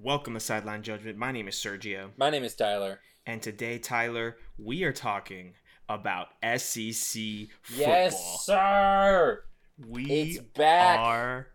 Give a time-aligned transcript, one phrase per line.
[0.00, 1.18] Welcome to Sideline Judgment.
[1.18, 2.10] My name is Sergio.
[2.16, 3.00] My name is Tyler.
[3.26, 5.54] And today, Tyler, we are talking
[5.88, 7.86] about SEC football.
[7.88, 9.42] Yes, sir.
[9.86, 10.98] We It's back.
[11.00, 11.48] are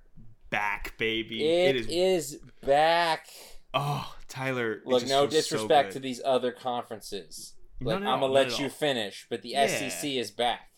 [0.50, 1.46] back, baby.
[1.48, 3.28] it is, back.
[3.74, 4.82] Oh, Tyler.
[4.86, 7.54] Look, no feels so disrespect to these other conferences.
[7.80, 8.70] No, Like, no, I'm gonna let you all.
[8.72, 9.68] finish, but the Yeah.
[9.68, 10.70] SEC is back.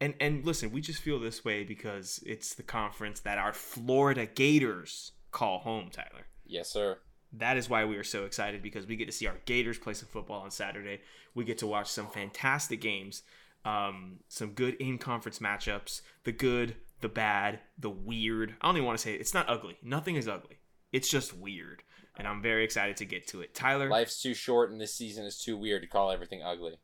[0.00, 4.26] And and listen, we just feel this way because it's the conference that our Florida
[4.26, 6.26] Gators call home, Tyler.
[6.52, 6.98] Yes, sir.
[7.32, 9.94] That is why we are so excited because we get to see our Gators play
[9.94, 11.00] some football on Saturday.
[11.34, 13.22] We get to watch some fantastic games,
[13.64, 18.54] um, some good in conference matchups, the good, the bad, the weird.
[18.60, 19.20] I don't even want to say it.
[19.22, 19.78] It's not ugly.
[19.82, 20.58] Nothing is ugly.
[20.92, 21.82] It's just weird.
[22.18, 23.54] And I'm very excited to get to it.
[23.54, 26.74] Tyler, Life's too short, and this season is too weird to call everything ugly.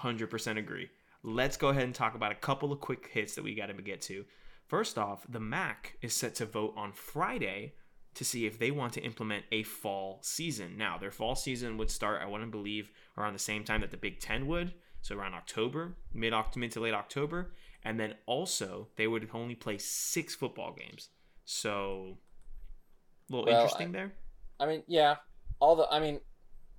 [0.00, 0.88] 100% agree.
[1.22, 3.74] Let's go ahead and talk about a couple of quick hits that we got to
[3.74, 4.24] get to.
[4.66, 7.74] First off, the MAC is set to vote on Friday
[8.18, 10.76] to see if they want to implement a fall season.
[10.76, 13.92] Now, their fall season would start, I want to believe, around the same time that
[13.92, 18.88] the Big Ten would, so around October, mid mid to late October, and then also
[18.96, 21.10] they would only play six football games.
[21.44, 22.18] So,
[23.30, 24.14] a little Well, interesting there.
[24.58, 25.16] I mean, yeah,
[25.60, 26.18] all the I mean,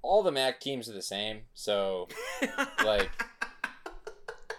[0.02, 1.44] all the MAC teams are the same.
[1.54, 2.10] So
[2.86, 3.10] like,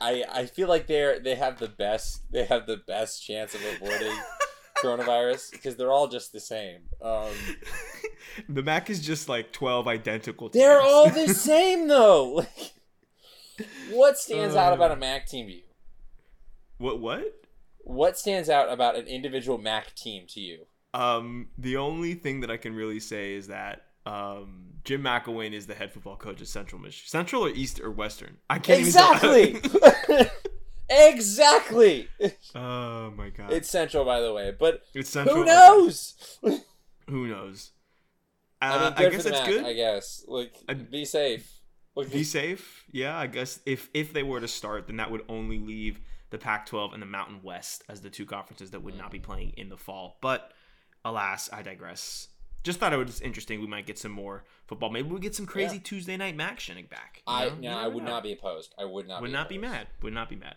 [0.00, 3.60] I I feel like they're they have the best they have the best chance of
[3.62, 4.16] avoiding
[4.82, 6.80] coronavirus because they're all just the same.
[7.02, 7.28] Um,
[8.48, 10.62] the MAC is just like 12 identical teams.
[10.62, 12.44] they're all the same though.
[13.58, 14.76] Like, what stands out Uh.
[14.76, 15.62] about a MAC team to you?
[16.78, 17.44] What what?
[17.80, 20.66] What stands out about an individual MAC team to you?
[20.94, 25.66] Um, the only thing that I can really say is that um, Jim McElwain is
[25.66, 27.08] the head football coach at Central Michigan.
[27.08, 28.38] Central or East or Western?
[28.48, 29.60] I can't Exactly.
[31.08, 32.08] Exactly.
[32.54, 33.52] oh my god!
[33.52, 35.36] It's Central, by the way, but it's Central.
[35.36, 36.38] who knows?
[37.08, 37.72] Who knows?
[38.62, 39.64] I Uh, mean, I, guess that's Mac, good.
[39.64, 40.24] I guess.
[40.28, 41.50] Like, I- be safe.
[41.96, 42.84] Like, Be safe.
[42.92, 46.00] Yeah, I guess if if they were to start, then that would only leave
[46.30, 49.54] the Pac-12 and the Mountain West as the two conferences that would not be playing
[49.56, 50.18] in the fall.
[50.22, 50.52] But
[51.04, 52.28] alas, I digress.
[52.62, 53.60] Just thought it was interesting.
[53.60, 54.90] We might get some more football.
[54.90, 55.82] Maybe we get some crazy Yeah.
[55.82, 57.22] Tuesday night action back.
[57.26, 58.10] you I no, I would know.
[58.10, 58.72] not be opposed.
[58.78, 59.20] I would not.
[59.20, 59.88] would be not be mad.
[60.02, 60.56] Would not be mad.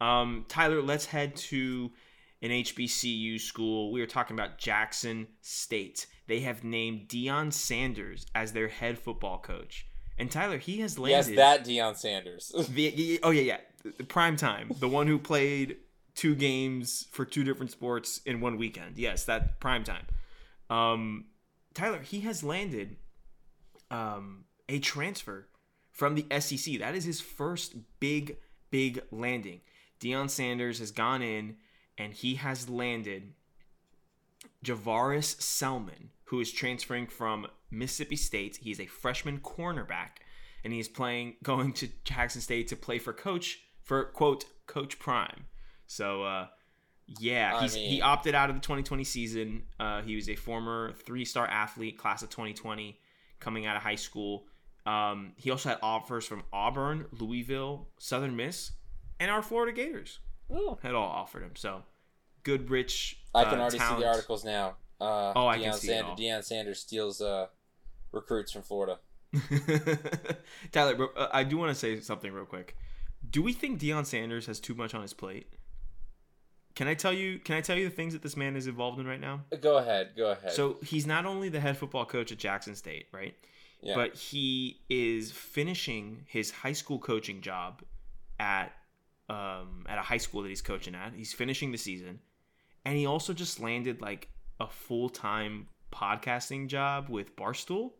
[0.00, 1.90] Um, Tyler, let's head to
[2.42, 3.92] an HBCU school.
[3.92, 6.06] We are talking about Jackson State.
[6.26, 9.86] They have named Deion Sanders as their head football coach.
[10.18, 11.34] And Tyler, he has landed.
[11.34, 12.52] Yes, that Deion Sanders.
[12.70, 13.58] the, oh yeah, yeah,
[13.96, 15.76] the prime time, the one who played
[16.14, 18.98] two games for two different sports in one weekend.
[18.98, 20.06] Yes, that prime time.
[20.68, 21.26] Um,
[21.74, 22.96] Tyler, he has landed
[23.90, 25.48] um, a transfer
[25.90, 26.78] from the SEC.
[26.78, 28.36] That is his first big,
[28.70, 29.60] big landing.
[30.00, 31.56] Deion Sanders has gone in
[31.98, 33.34] and he has landed
[34.64, 38.58] Javaris Selman, who is transferring from Mississippi State.
[38.62, 40.20] He's a freshman cornerback,
[40.64, 45.46] and he's playing going to Jackson State to play for coach for quote Coach Prime.
[45.86, 46.46] So uh,
[47.18, 49.62] yeah, I he's, he opted out of the 2020 season.
[49.78, 52.98] Uh, he was a former three-star athlete, class of 2020,
[53.40, 54.44] coming out of high school.
[54.86, 58.72] Um, he also had offers from Auburn, Louisville, Southern Miss,
[59.20, 60.18] and our Florida Gators
[60.52, 60.78] Oh.
[60.82, 61.52] had all offered him.
[61.54, 61.82] So
[62.42, 63.20] good, rich.
[63.34, 64.76] I can uh, already see the articles now.
[65.00, 66.16] Uh, Oh, I Deion can see it Sanders, all.
[66.16, 67.46] Deion Sanders steals uh,
[68.10, 68.98] recruits from Florida.
[70.72, 72.76] Tyler, bro, uh, I do want to say something real quick.
[73.30, 75.52] Do we think Deion Sanders has too much on his plate?
[76.74, 77.38] Can I tell you?
[77.38, 79.42] Can I tell you the things that this man is involved in right now?
[79.60, 80.10] Go ahead.
[80.16, 80.52] Go ahead.
[80.52, 83.34] So he's not only the head football coach at Jackson State, right?
[83.82, 83.94] yeah.
[83.94, 87.82] But he is finishing his high school coaching job
[88.38, 88.72] at
[89.30, 91.12] um, at a high school that he's coaching at.
[91.14, 92.18] He's finishing the season,
[92.84, 97.92] and he also just landed like a full time podcasting job with Barstool.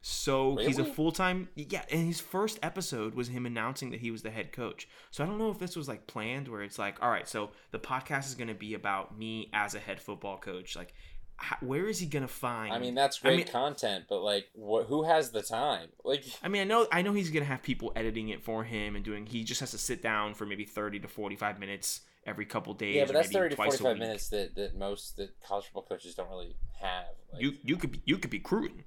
[0.00, 4.12] So he's a full time yeah, and his first episode was him announcing that he
[4.12, 4.88] was the head coach.
[5.10, 7.50] So I don't know if this was like planned where it's like, all right, so
[7.72, 10.76] the podcast is going to be about me as a head football coach.
[10.76, 10.94] Like,
[11.38, 12.72] how, where is he going to find?
[12.72, 15.88] I mean, that's I great mean- content, but like, wh- who has the time?
[16.04, 18.96] Like, I mean, I know, I know he's gonna have people editing it for him
[18.96, 19.26] and doing.
[19.26, 22.96] He just has to sit down for maybe thirty to forty-five minutes every couple days.
[22.96, 26.28] yeah, but that's thirty to forty-five minutes that, that most that college football coaches don't
[26.30, 27.04] really have.
[27.32, 28.84] Like, You you could be you could be crewing.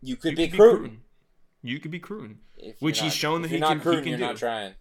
[0.00, 0.98] you could You be could.
[1.62, 2.38] You could be crewing.
[2.80, 4.24] Which you're he's shown that he not can- he can You're do.
[4.24, 4.74] not trying.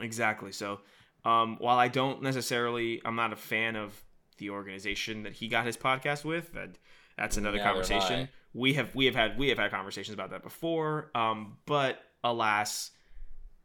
[0.00, 0.50] Exactly.
[0.52, 0.80] So,
[1.24, 3.92] um, while I don't necessarily, I'm not a fan of
[4.40, 6.52] the organization that he got his podcast with.
[6.54, 6.70] That
[7.16, 8.28] that's another Neither conversation.
[8.52, 11.12] We have we have had we have had conversations about that before.
[11.14, 12.90] Um, but alas,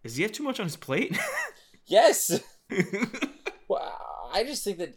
[0.03, 1.17] does he have too much on his plate?
[1.87, 2.39] Yes.
[3.67, 4.95] Well, I just think that.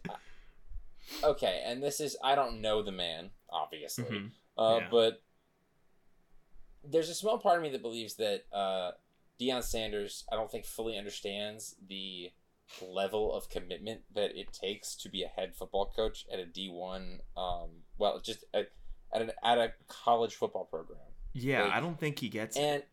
[1.23, 4.03] Okay, and this is I don't know the man obviously.
[4.05, 4.31] Mhm.
[4.57, 4.87] Uh, Yeah.
[4.91, 5.23] But
[6.83, 8.91] there's a small part of me that believes that uh,
[9.39, 12.31] Deion Sanders, I don't think fully understands the
[12.81, 17.19] level of commitment that it takes to be a head football coach at a D1,
[17.37, 18.71] um, well, just at,
[19.13, 20.99] at, an, at a college football program.
[21.33, 22.61] Yeah, Like- I don't think he gets it.
[22.61, 22.83] And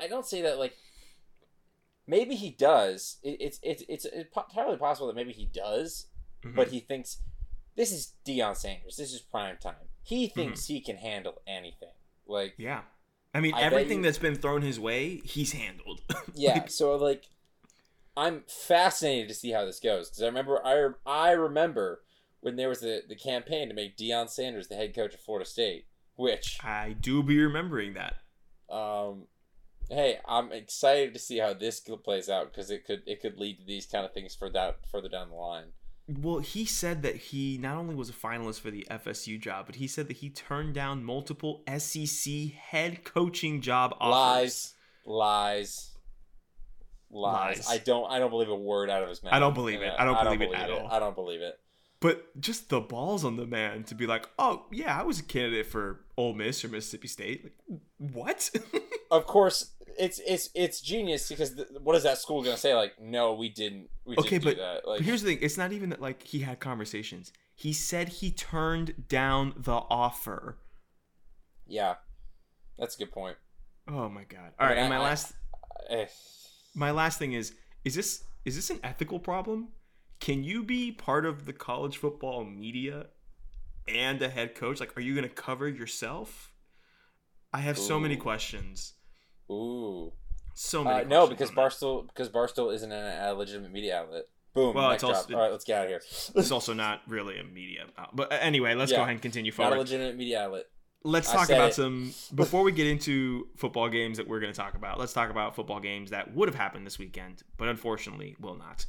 [0.00, 0.74] I don't say that like
[2.06, 3.18] maybe he does.
[3.22, 6.06] It, it's it's it's entirely possible that maybe he does,
[6.44, 6.54] Mhm.
[6.56, 7.18] but he thinks
[7.76, 8.96] this is Deion Sanders.
[8.96, 9.74] This is prime time.
[10.02, 10.34] He Mm-hmm.
[10.40, 11.94] thinks he can handle anything.
[12.26, 12.82] Like yeah.
[13.32, 16.00] I mean, I everything you- that's been thrown his way, he's handled.
[16.34, 17.24] yeah, so like
[18.16, 22.02] I'm fascinated to see how this goes because I remember I I remember
[22.40, 25.48] when there was the the campaign to make Deion Sanders the head coach of Florida
[25.48, 28.14] State, which I do be remembering that.
[28.74, 29.26] um
[29.90, 33.58] hey i'm excited to see how this plays out because it could it could lead
[33.58, 35.66] to these kind of things for that further down the line
[36.08, 39.76] Well, he said that he not only was a finalist for the FSU job, but
[39.76, 44.10] he said that he turned down multiple SEC head coaching job offers.
[44.10, 44.74] lies
[45.06, 45.90] lies
[47.14, 47.70] lies Lies.
[47.70, 49.86] i don't i don't believe a word out of his mouth I don't believe it.
[49.86, 50.88] Yeah, I don't believe it at all.
[50.90, 51.58] i don't believe it
[52.00, 55.22] But just the balls on the man to be like, oh yeah, I was a
[55.22, 57.44] candidate for Ole Miss or Mississippi State.
[57.44, 58.50] Like, what?
[59.10, 63.00] of course it's it's it's genius because th- what is that school gonna say like
[63.00, 65.56] no we didn't we Okay, didn't do but- that like But here's the thing: it's
[65.56, 67.32] not even that like he had conversations.
[67.54, 70.58] He said he turned down the offer.
[71.66, 71.94] yeah
[72.78, 73.36] that's a good point
[73.86, 74.50] Oh my god!
[74.58, 75.32] I All right, mean, and my I- I- last
[75.90, 76.06] Eh,
[76.74, 77.54] my last thing is:
[77.84, 79.68] is this is this an ethical problem?
[80.20, 83.06] Can you be part of the college football media
[83.88, 84.80] and a head coach?
[84.80, 86.52] Like, are you going to cover yourself?
[87.52, 88.94] I have so many questions.
[89.50, 90.12] ooh
[90.54, 91.04] So many.
[91.04, 91.50] Uh, no, because.
[91.50, 94.24] Barstool because Barstool isn't an, a legitimate media outlet.
[94.54, 94.74] Boom.
[94.74, 96.00] Well, it's also- All right, let's get out of here.
[96.36, 97.86] It's also not really a media.
[97.98, 98.08] outlet.
[98.14, 98.98] But uh, anyway, let's Yeah.
[98.98, 99.70] go ahead and continue forward.
[99.70, 100.66] Not a legitimate media outlet.
[101.04, 101.74] Let's talk about it.
[101.74, 105.30] some before we get into football games that we're going to talk about let's talk
[105.30, 108.86] about football games that would have happened this weekend but unfortunately will not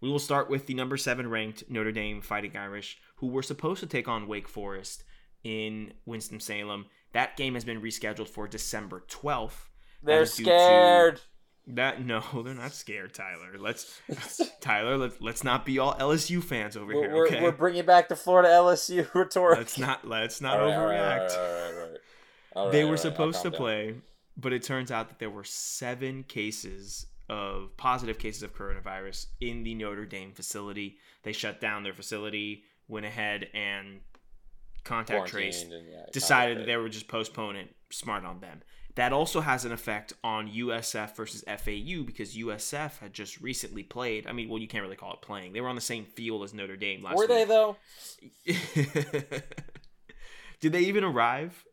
[0.00, 3.80] we will start with the number seven ranked notre dame fighting irish who were supposed
[3.80, 5.04] to take on wake forest
[5.44, 9.68] in winston-salem that game has been rescheduled for december 12th
[10.02, 11.20] They're is due to- scared.
[11.68, 14.00] That no they're not scared tyler let's
[14.60, 17.84] tyler let's, let's not be all lsu fans over we're, here we're, okay we're bringing
[17.84, 19.58] back the Florida LSU rhetoric.
[19.58, 21.98] let's not let's not All right, all right, overreact all right, all right, all right.
[22.56, 23.58] All they were supposed to down.
[23.58, 23.94] play,
[24.36, 29.62] but it turns out that there were seven cases of positive cases of coronavirus in
[29.62, 30.96] the Notre Dame facility.
[31.22, 34.00] They shut down their facility, went ahead and
[34.84, 37.68] contact traced, and, yeah, decided contact that they were just postponing.
[37.90, 38.60] Smart on them.
[38.98, 44.26] That also has an effect on USF versus FAU because USF had just recently played.
[44.26, 45.52] I mean, well, you can't really call it playing.
[45.52, 47.28] They were on the same field as Notre Dame last week.
[47.28, 47.76] Were they though?
[50.60, 51.64] Did they even arrive?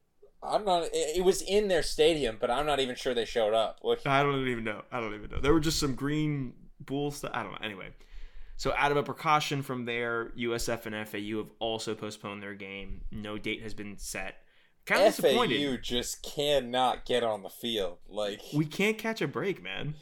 [0.43, 0.87] I'm not.
[0.93, 3.79] It, was in their stadium, but I'm not even sure they showed up.
[4.05, 4.83] I don't even know.
[4.91, 5.39] I don't even know.
[5.39, 7.31] There were just some green bull stuff.
[7.33, 7.57] I don't know.
[7.63, 7.87] Anyway,
[8.55, 13.01] so out of a precaution from there, USF and FAU have also postponed their game.
[13.11, 14.44] No date has been set.
[14.85, 15.61] Kind of disappointed.
[15.61, 17.97] FAU just cannot get on the field.
[18.07, 19.95] Like, We can't catch a break, man.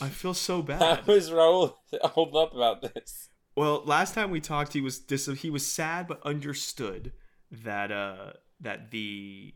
[0.00, 1.08] I feel so bad.
[1.08, 3.28] is Raul holding up about this?
[3.56, 7.12] Well, last time we talked, he was dis- he was sad but understood
[7.50, 9.54] that uh that the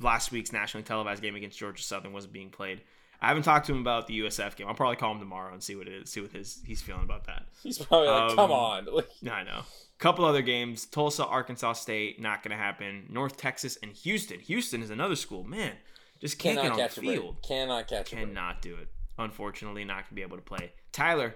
[0.00, 2.82] last week's nationally televised game against Georgia Southern wasn't being played.
[3.20, 4.68] I haven't talked to him about the USF game.
[4.68, 7.02] I'll probably call him tomorrow and see what it is, see what his he's feeling
[7.02, 7.46] about that.
[7.62, 8.86] He's probably like, Um, "Come on!"
[9.30, 9.62] I know.
[9.98, 13.06] Couple other games: Tulsa, Arkansas State, not going to happen.
[13.10, 14.38] North Texas and Houston.
[14.40, 15.42] Houston is another school.
[15.42, 15.72] Man,
[16.20, 17.36] just can't cannot get on catch the field.
[17.42, 18.10] Cannot catch.
[18.10, 18.88] Cannot do it.
[19.18, 20.72] Unfortunately, not going to be able to play.
[20.92, 21.34] Tyler,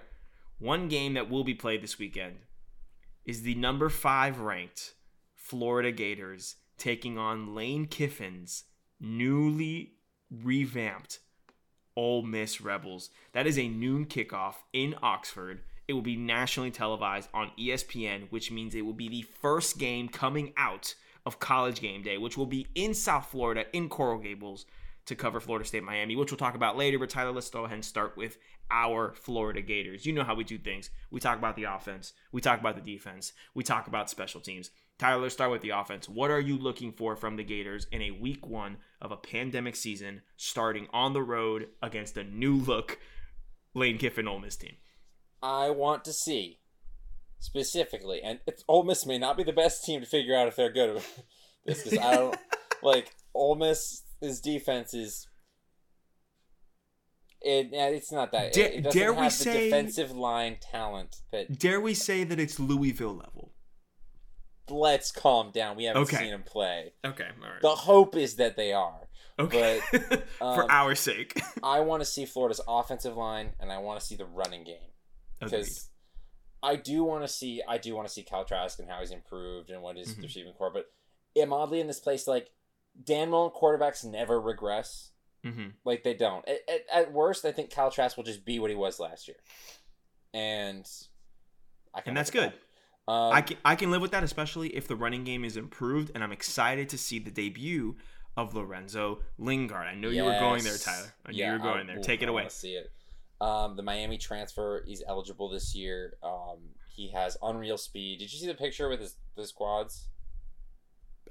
[0.59, 2.37] one game that will be played this weekend
[3.25, 4.93] is the number five ranked
[5.35, 8.63] Florida Gators taking on Lane Kiffin's
[9.01, 9.95] newly
[10.31, 11.19] revamped
[11.95, 13.09] Ole Miss Rebels.
[13.33, 15.61] That is a noon kickoff in Oxford.
[15.87, 20.07] It will be nationally televised on ESPN, which means it will be the first game
[20.07, 20.95] coming out
[21.25, 24.65] of College Game Day, which will be in South Florida in Coral Gables
[25.05, 26.99] to cover Florida State Miami, which we'll talk about later.
[26.99, 28.37] But Tyler, let's go ahead and start with
[28.71, 30.05] our Florida Gators.
[30.05, 30.89] You know how we do things.
[31.11, 34.71] We talk about the offense, we talk about the defense, we talk about special teams.
[34.99, 36.07] Tyler, let's start with the offense.
[36.07, 39.75] What are you looking for from the Gators in a week one of a pandemic
[39.75, 42.99] season starting on the road against a new look
[43.73, 44.75] Lane Kiffin Ole Miss team?
[45.41, 46.59] I want to see
[47.39, 50.55] specifically, and it's, Ole Miss may not be the best team to figure out if
[50.55, 51.01] they're good
[51.65, 52.37] this because I don't
[52.83, 53.55] like Ole
[54.23, 55.27] Miss's defense is.
[57.41, 58.53] It, it's not that.
[58.53, 62.59] Da- it, dare we the say- defensive line talent that Dare we say that it's
[62.59, 63.51] Louisville level?
[64.69, 65.75] let's calm down.
[65.75, 66.17] We haven't Okay.
[66.17, 66.93] seen him play.
[67.05, 67.61] Okay, all right.
[67.61, 69.09] The hope is that they are.
[69.37, 69.81] okay,
[70.39, 71.39] for um, our sake.
[71.63, 74.77] I want to see Florida's offensive line, and I want to see the running game
[75.41, 75.89] because
[76.63, 79.11] I do want to see I do want to see Kyle Trask and how he's
[79.11, 80.23] improved and what his Mhm.
[80.23, 80.71] receiving corps.
[80.73, 80.85] But
[81.39, 82.49] I'm oddly in this place like
[83.01, 85.11] Dan Mullen quarterbacks never regress.
[85.43, 86.47] hmm Like they don't.
[86.47, 89.27] At, at, at worst, I think Kyle Trask will just be what he was last
[89.27, 89.37] year,
[90.33, 90.87] and
[91.93, 92.51] I can And that's good.
[93.07, 93.11] that.
[93.11, 96.11] Um, I can I can live with that, especially if the running game is improved,
[96.15, 97.97] and I'm excited to see the debut
[98.37, 99.85] of Lorenzo Lingard.
[99.87, 101.13] I know you were going there, Tyler.
[101.25, 101.99] I knew Yeah, you were going I- there.
[101.99, 102.47] ooh, Take it I away.
[102.49, 102.91] See it.
[103.41, 104.83] Um, the Miami transfer.
[104.87, 106.13] He's eligible this year.
[106.23, 106.59] Um,
[106.95, 108.19] he has unreal speed.
[108.19, 110.07] Did you see the picture with his his quads?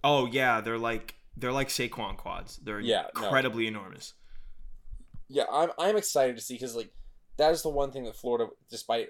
[0.04, 2.59] Oh yeah, they're like they're like Saquon quads.
[2.62, 3.25] They're Yeah, no.
[3.25, 4.15] incredibly enormous.
[5.29, 6.93] Yeah, I'm I'm excited to see because like
[7.39, 9.09] that is the one thing that Florida, despite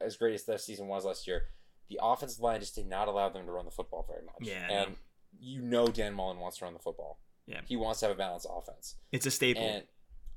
[0.00, 1.46] as great as their season was last year,
[1.88, 4.36] the offensive line just did not allow them to run the football very much.
[4.40, 4.96] Yeah, and know.
[5.40, 7.18] you know Dan Mullen wants to run the football.
[7.46, 7.60] Yeah.
[7.64, 8.96] he wants to have a balanced offense.
[9.12, 9.62] It's a staple.
[9.62, 9.84] And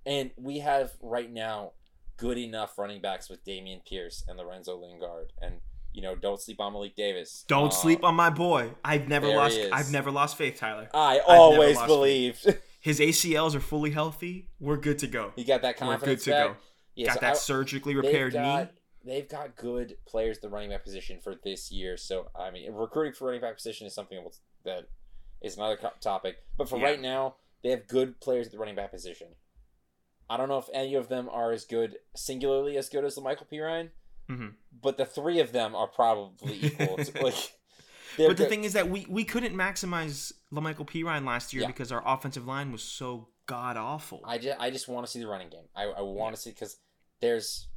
[0.05, 1.73] and we have right now
[2.17, 5.55] good enough running backs with Dameon Pierce and Lorenzo Lingard, and
[5.99, 7.43] you know don't sleep on Malik Davis.
[7.49, 8.71] Don't Uh, sleep on my boy.
[8.85, 9.59] I've never lost.
[9.73, 10.87] I've never lost faith, Tyler.
[10.93, 14.47] I always believed His ACLs are fully healthy.
[14.61, 15.33] We're good to go.
[15.35, 16.01] he got that confidence.
[16.01, 16.47] We're good to back.
[16.47, 16.55] go.
[16.95, 18.69] Yeah, Got so that I- surgically they've repaired got, knee.
[19.13, 21.97] They've got good players at the running back position for this year.
[21.97, 24.17] So I mean, recruiting for running back position is something
[24.63, 24.85] that
[25.41, 26.37] is another topic.
[26.57, 26.85] But for Yeah.
[26.85, 29.27] right now, they have good players at the running back position.
[30.29, 33.21] I don't know if any of them are as good, singularly as good as the
[33.21, 33.59] Michael P.
[34.29, 34.53] Mhm.
[34.81, 36.97] but the three of them are probably equal.
[36.97, 37.53] to, like,
[38.17, 41.67] But the thing is that we, we couldn't maximize Lamical Perine last year Yeah.
[41.67, 44.21] because our offensive line was so god awful.
[44.23, 45.65] I just, I just want to see the running game.
[45.75, 46.77] I, I want to see because
[47.21, 47.67] there's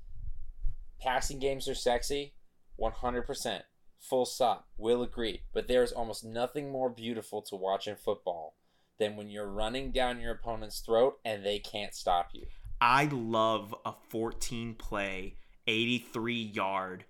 [1.01, 2.35] passing games are sexy,
[2.77, 3.65] one hundred percent,
[4.01, 4.69] full stop.
[4.77, 5.43] Will agree.
[5.53, 8.57] But there's almost nothing more beautiful to watch in football
[8.99, 12.47] than when you're running down your opponent's throat and they can't stop you.
[12.81, 17.05] I love a 14 play, 83 yard,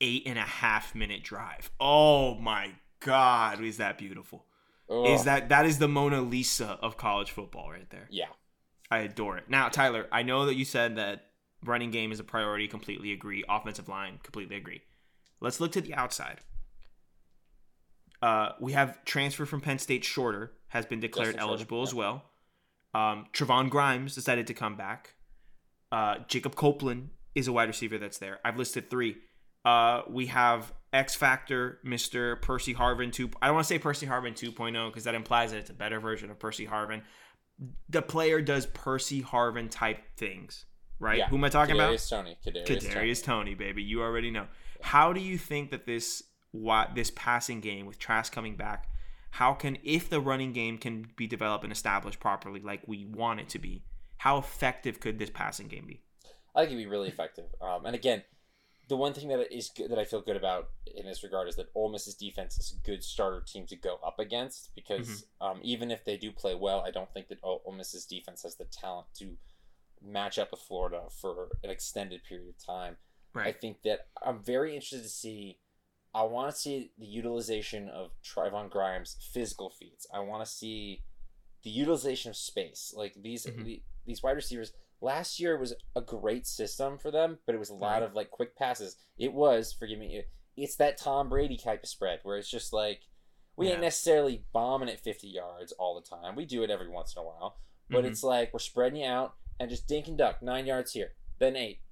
[0.00, 1.70] eight and a half minute drive.
[1.80, 4.46] Oh my God, is that beautiful?
[4.90, 8.08] Is that that is the Mona Lisa of college football right there?
[8.10, 8.26] yeah?
[8.90, 9.48] I adore it.
[9.48, 11.28] Now, Tyler, I know that you said that
[11.64, 12.68] running game is a priority.
[12.68, 13.42] Completely agree.
[13.48, 14.82] Offensive line, completely agree.
[15.40, 16.40] Let's look to the outside.
[18.20, 20.04] Uh, we have transfer from Penn State.
[20.04, 21.98] Shorter has been declared Justin Shorter, eligible as yeah.
[21.98, 22.24] well.
[22.94, 25.14] Um, Trevon Grimes decided to come back.
[25.90, 28.38] Uh, Jacob Copeland is a wide receiver that's there.
[28.44, 29.16] I've listed three.
[29.64, 32.40] Uh, we have X Factor, Mr.
[32.42, 33.30] Percy Harvin 2.
[33.40, 36.00] I don't want to say Percy Harvin 2.0 because that implies that it's a better
[36.00, 37.02] version of Percy Harvin.
[37.88, 40.66] The player does Percy Harvin type things,
[40.98, 41.18] right?
[41.18, 41.28] Yeah.
[41.28, 41.94] Who am I talking about?
[41.94, 42.38] Kadarius Toney.
[42.44, 42.80] Kadarius, Toney.
[42.80, 43.82] Kadarius Toney, baby.
[43.82, 44.46] You already know.
[44.80, 48.88] How do you think that this what this passing game with Trask coming back,
[49.30, 53.40] how can if the running game can be developed and established properly like we want
[53.40, 53.82] it to be,
[54.18, 56.02] how effective could this passing game be?
[56.54, 57.46] I think it'd be really effective.
[57.60, 58.22] Um, and again,
[58.88, 61.56] the one thing that is good, that I feel good about in this regard is
[61.56, 65.60] that Ole Miss's defense is a good starter team to go up against because um,
[65.62, 68.64] even if they do play well, I don't think that Ole Miss's defense has the
[68.64, 69.36] talent to
[70.04, 72.96] match up with Florida for an extended period of time.
[73.46, 75.58] I think that I'm very interested to see.
[76.14, 80.06] I want to see the utilization of Trevon Grimes' physical feats.
[80.12, 81.04] I want to see
[81.62, 82.92] the utilization of space.
[82.94, 83.64] Like these Mhm.
[83.64, 87.70] the, these wide receivers last year was a great system for them, but it was
[87.70, 88.02] a lot Right.
[88.04, 88.96] of like quick passes.
[89.18, 90.24] It was, forgive me,
[90.56, 93.02] it's that Tom Brady type of spread where it's just like
[93.56, 96.34] we ain't necessarily bombing at 50 yards all the time.
[96.36, 97.58] We do it every once in a while,
[97.90, 98.08] but Mhm.
[98.08, 101.54] it's like we're spreading you out and just dink and duck nine yards here, then
[101.56, 101.82] eight,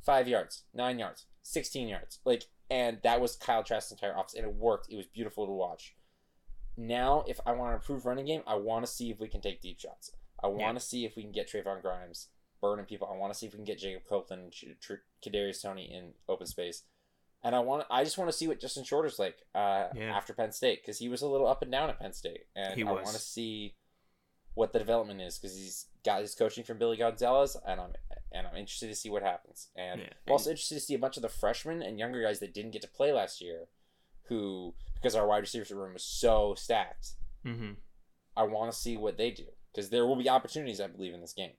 [0.00, 2.20] five yards, nine yards, 16 yards.
[2.24, 4.88] Like, and that was Kyle Trask's entire offense, and it worked.
[4.90, 5.94] It was beautiful to watch.
[6.76, 9.42] Now, if I want to improve running game, I want to see if we can
[9.42, 10.12] take deep shots.
[10.42, 10.72] I want Yeah.
[10.72, 12.30] to see if we can get Trevon Grimes
[12.62, 13.10] burning people.
[13.12, 14.76] I want to see if we can get Jacob Copeland and
[15.22, 16.84] Kadarius Toney in open space.
[17.44, 20.16] And I want, I just want to see what Justin Shorter's like uh, Yeah.
[20.16, 22.80] after Penn State because he was a little up and down at Penn State, and
[22.80, 23.74] I want to see
[24.54, 27.92] what the development is because he's got his coaching from Billy Gonzales, and I'm
[28.34, 29.68] and I'm interested to see what happens.
[29.76, 30.08] And Yeah.
[30.26, 32.70] I'm also interested to see a bunch of the freshmen and younger guys that didn't
[32.70, 33.66] get to play last year,
[34.28, 37.14] who because our wide receivers room was so stacked.
[37.44, 37.76] Mhm.
[38.36, 41.20] I want to see what they do because there will be opportunities, I believe, in
[41.20, 41.56] this game.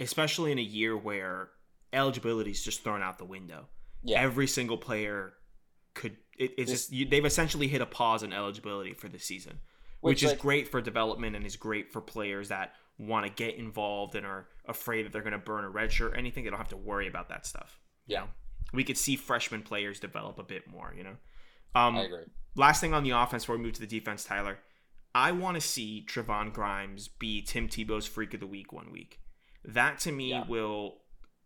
[0.00, 1.50] Especially in a year where
[1.92, 3.66] eligibility is just thrown out the window.
[4.02, 5.34] Yeah, Every single player
[5.94, 6.16] could.
[6.38, 9.58] It, it's This- just you, they've essentially hit a pause on eligibility for the season,
[10.00, 13.32] which, Which, is like- great for development and is great for players that want to
[13.32, 16.44] get involved and are afraid that they're going to burn a red shirt or anything.
[16.44, 17.78] They don't have to worry about that stuff.
[18.06, 18.20] you Yeah.
[18.22, 18.28] know?
[18.72, 20.94] we could see freshman players develop a bit more.
[20.96, 21.16] You know,
[21.74, 22.24] Um, I agree.
[22.54, 24.58] last thing on the offense before we move to the defense, Tyler.
[25.14, 29.18] I want to see Trevon Grimes be Tim Tebow's freak of the week one week.
[29.64, 30.44] That to me Yeah.
[30.46, 30.98] will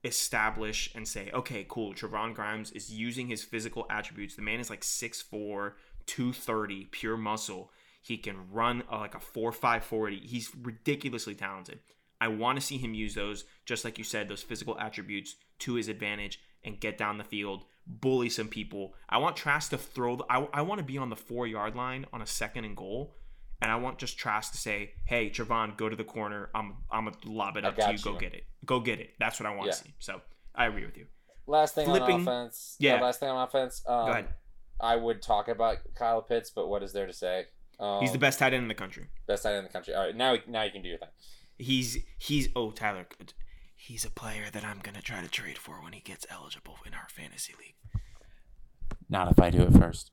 [0.04, 1.94] establish and say, okay, cool.
[1.94, 4.36] Trevon Grimes is using his physical attributes.
[4.36, 5.72] The man is like 6'4,
[6.06, 7.70] 230, pure muscle.
[8.02, 10.18] He can run uh, like a 4'5 40.
[10.20, 11.80] He's ridiculously talented.
[12.20, 15.74] I want to see him use those, just like you said, those physical attributes to
[15.74, 18.94] his advantage and get down the field, bully some people.
[19.08, 20.16] I want Trask to throw.
[20.16, 22.76] The, I, I want to be on the four yard line on a second and
[22.76, 23.16] goal.
[23.64, 26.50] And I want just Trask to say, "Hey, Trevon, go to the corner.
[26.54, 27.98] I'm I'm gonna lob it up to got you.
[27.98, 28.44] Go get it.
[28.66, 29.14] Go get it.
[29.18, 29.72] That's what I want Yeah.
[29.72, 30.20] to see." So
[30.54, 31.06] I agree with you.
[31.46, 32.76] Last thing Flipping- on offense.
[32.78, 33.00] yeah.
[33.00, 33.82] Last thing on offense.
[33.88, 34.28] Um, Go ahead.
[34.80, 37.46] I would talk about Kyle Pitts, but what is there to say?
[37.80, 39.06] Um, He's the best tight end in the country.
[39.26, 39.94] best tight end in the country.
[39.94, 41.08] All right, now now you can do your thing.
[41.56, 43.06] He's he's oh Tyler,
[43.76, 46.92] he's a player that I'm gonna try to trade for when he gets eligible in
[46.92, 47.76] our fantasy league.
[49.08, 50.10] Not if I do it first.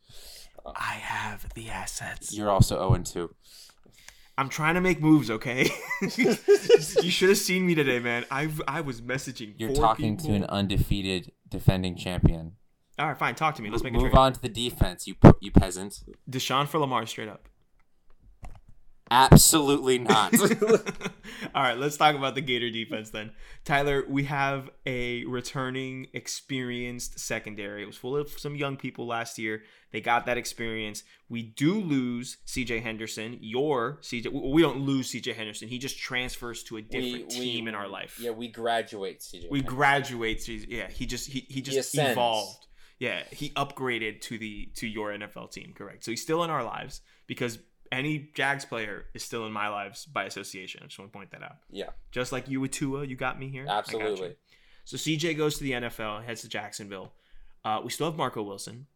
[0.75, 2.34] I have the assets.
[2.34, 3.34] You're also 0 and 2.
[4.38, 5.70] I'm trying to make moves, okay?
[6.01, 6.36] you
[7.12, 8.25] should have seen me today, man.
[8.32, 9.53] I I was messaging.
[9.58, 12.53] You're talking to an undefeated defending champion.
[12.98, 13.36] All right, fine.
[13.36, 13.70] Talk to me.
[13.70, 16.03] Let's make a Move on to the defense, you you peasant.
[16.30, 17.48] Deshaun for Lamar, straight up.
[19.12, 20.34] Absolutely not.
[21.53, 23.32] All right, let's talk about the Gator defense then.
[23.65, 27.84] Tyler, we have a returning, experienced secondary.
[27.84, 29.63] It was full of some young people last year.
[29.91, 31.03] They got that experience.
[31.27, 33.38] We do lose CJ Henderson.
[33.41, 35.68] Your CJ, we don't lose CJ Henderson.
[35.68, 38.18] He just transfers to a different team in our life.
[38.18, 39.51] Yeah, we graduate CJ.
[39.51, 39.75] we Henderson.
[39.77, 40.38] graduate.
[40.39, 42.13] CJ Yeah, he just he, he just ascends.
[42.13, 42.68] evolved.
[42.98, 45.74] Yeah, he upgraded to the to your NFL team.
[45.75, 46.06] Correct.
[46.06, 47.60] So he's still in our lives because
[47.92, 50.82] any Jags player is still in my lives by association.
[50.84, 51.58] I just want to point that out.
[51.70, 53.64] Yeah, Just like you with Tua, you got me here.
[53.64, 54.00] I got you.
[54.00, 54.36] absolutely.
[54.86, 57.14] So CJ goes to the NFL, heads to Jacksonville.
[57.64, 58.88] Uh, we still have Marco Wilson.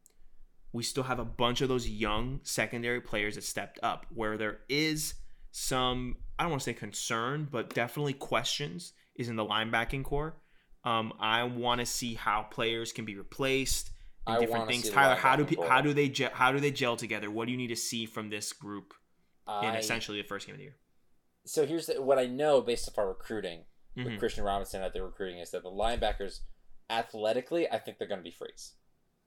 [0.73, 4.05] We still have a bunch of those young secondary players that stepped up.
[4.13, 5.13] Where there is
[5.51, 10.35] some, I don't want to say concern, but definitely questions is in the linebacking corps.
[10.83, 13.91] Um, I want to see how players can be replaced
[14.27, 14.89] and I different things.
[14.89, 15.67] Tyler, how do linebacking pe- corps.
[15.69, 17.29] how do they gel, how do they gel together?
[17.31, 18.93] What do you need to see from this group
[19.47, 20.75] in I, essentially the first game of the year?
[21.45, 23.65] so here's the, what I know based off our recruiting
[23.97, 24.05] Mhm.
[24.05, 26.39] with Christian Robinson out there recruiting is that the linebackers,
[26.89, 28.73] athletically, I think they're going to be freaks.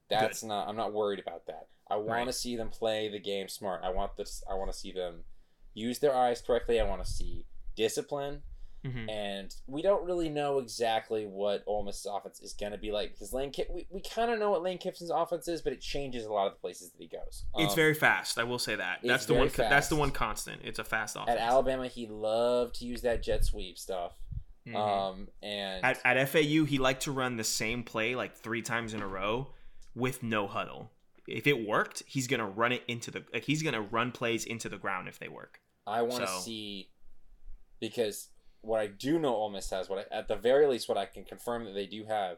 [0.09, 0.67] That's not.
[0.67, 1.67] I'm not worried about that.
[1.89, 2.25] I want Right.
[2.27, 3.81] to see them play the game smart.
[3.83, 4.43] I want this.
[4.49, 5.23] I want to see them
[5.73, 6.79] use their eyes correctly.
[6.79, 8.43] I want to see discipline.
[8.85, 9.09] Mhm.
[9.09, 13.11] and we don't really know exactly what Ole Miss's offense is going to be like
[13.11, 15.81] because Lane Kip, we, we kind of know what Lane Kiffin's offense is, but it
[15.81, 17.43] changes a lot of the places that he goes.
[17.57, 18.37] It's Um, very fast.
[18.39, 18.99] I will say that.
[19.03, 19.49] That's the one.
[19.53, 20.61] That's the one constant.
[20.63, 21.29] It's a fast offense.
[21.31, 21.87] at Alabama.
[21.87, 24.13] He loved to use that jet sweep stuff,
[24.65, 24.75] Mhm.
[24.75, 28.93] um, and at, at FAU, he liked to run the same play like three times
[28.93, 29.53] in a row
[29.93, 30.91] with no huddle.
[31.27, 33.25] If it worked, he's gonna run it into the.
[33.33, 35.59] Like, he's gonna run plays into the ground if they work.
[35.85, 36.91] I want to so- see
[37.79, 38.29] because
[38.61, 41.05] what I do know Ole Miss has, what I, at the very least, what I
[41.05, 42.37] can confirm that they do have,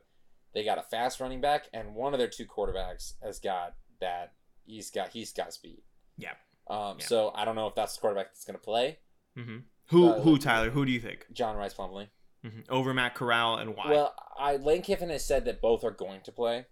[0.53, 4.33] they got a fast running back, and one of their two quarterbacks has got that.
[4.65, 5.81] He's got he's got speed.
[6.17, 6.33] Yeah.
[6.69, 6.97] Um.
[6.99, 7.05] Yeah.
[7.05, 8.99] So I don't know if that's the quarterback that's going to play.
[9.35, 9.57] hmm
[9.87, 10.09] Who?
[10.09, 10.37] Uh, who?
[10.37, 10.69] Tyler?
[10.69, 11.25] Who do you think?
[11.33, 12.07] John Rice Plumlee.
[12.43, 13.89] hmm Over Matt Corral and why?
[13.89, 16.65] Well, I Lane Kiffin has said that both are going to play.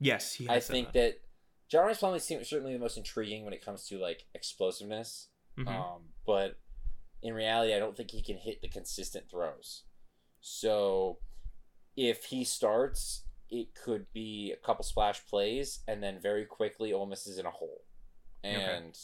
[0.00, 0.46] yes, he.
[0.46, 0.94] Has I think that.
[0.94, 1.20] that
[1.70, 5.28] John Rice Plumlee seems certainly the most intriguing when it comes to like explosiveness.
[5.58, 5.68] Mhm.
[5.68, 6.58] Um, but
[7.22, 9.82] in reality, I don't think he can hit the consistent throws.
[10.40, 11.18] So
[11.96, 17.06] if he starts, it could be a couple splash plays, and then very quickly Ole
[17.06, 17.82] Miss is in a hole.
[18.44, 18.96] And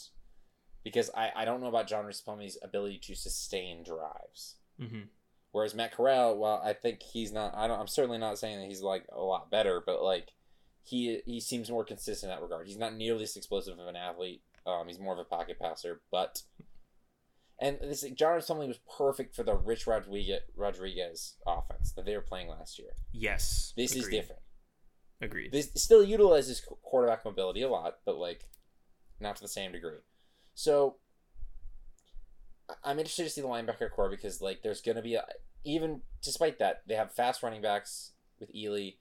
[0.84, 2.22] because I, I don't know about John Rice
[2.62, 4.56] ability to sustain drives.
[4.80, 5.08] Mhm.
[5.52, 7.54] Whereas Matt Corral, well, I think he's not.
[7.56, 7.78] I don't.
[7.78, 10.32] I'm certainly not saying that he's like a lot better, but like
[10.82, 12.66] he he seems more consistent in that regard.
[12.66, 14.42] He's not nearly as explosive of an athlete.
[14.66, 16.42] Um, he's more of a pocket passer, but
[17.60, 22.22] and this John Plumlee was perfect for the Rich Rodriguez Rodriguez offense that they were
[22.22, 22.90] playing last year.
[23.12, 23.72] Yes.
[23.76, 24.42] This is different.
[25.20, 25.52] Agreed.
[25.52, 28.48] This still utilizes quarterback mobility a lot, but like
[29.20, 29.98] not to the same degree.
[30.54, 30.96] So
[32.82, 35.24] I'm interested to see the linebacker corps because like there's going to be a,
[35.64, 38.96] even despite that they have fast running backs with Ealy,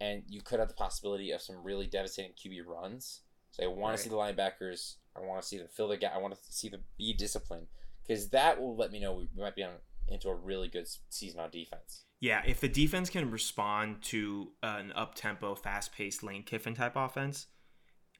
[0.00, 3.20] and you could have the possibility of some really devastating QB runs.
[3.50, 3.96] So I want Right.
[3.96, 4.96] to see the linebackers.
[5.16, 6.12] I want to see them fill the gap.
[6.14, 7.66] I want to see them be disciplined
[8.06, 9.72] because that will let me know we might be on
[10.08, 12.04] into a really good season on defense.
[12.20, 16.96] Yeah, if the defense can respond to an up tempo, fast paced Lane Kiffin type
[16.96, 17.46] offense,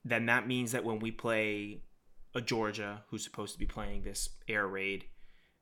[0.04, 1.82] then that means that when we play
[2.34, 5.04] a Georgia who's supposed to be playing this air raid,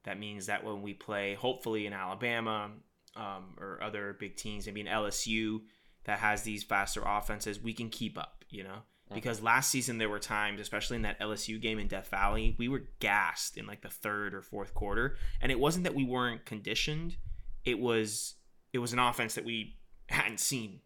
[0.04, 2.70] that means that when we play hopefully in Alabama
[3.16, 5.60] um, or other big teams, maybe in LSU
[6.04, 8.44] that has these faster offenses, we can keep up.
[8.50, 8.78] You know,
[9.10, 9.14] Mm.
[9.14, 12.68] because last season there were times, especially in that LSU game in Death Valley, we
[12.68, 16.44] were gassed in like the third or fourth quarter, and it wasn't that we weren't
[16.46, 17.16] conditioned;
[17.64, 18.34] it was
[18.72, 19.76] it was an offense that we
[20.08, 20.80] hadn't seen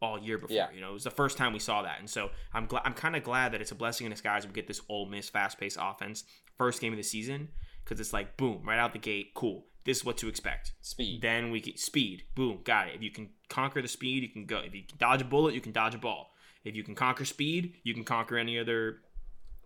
[0.00, 0.56] all year before.
[0.56, 0.68] Yeah.
[0.74, 2.82] You know, it was the first time we saw that, and so I'm glad.
[2.84, 4.46] I'm kind of glad that it's a blessing in disguise.
[4.46, 6.24] We get this Ole Miss fast-paced offense
[6.56, 7.48] first game of the season
[7.84, 9.66] because it's like boom, right out the gate, cool.
[9.84, 10.72] This is what to expect.
[10.80, 11.22] Speed.
[11.22, 12.24] Then we get speed.
[12.34, 12.96] Boom, got it.
[12.96, 14.58] If you can conquer the speed, you can go.
[14.58, 16.32] If you can dodge a bullet, you can dodge a ball.
[16.66, 18.98] If you can conquer speed, you can conquer any other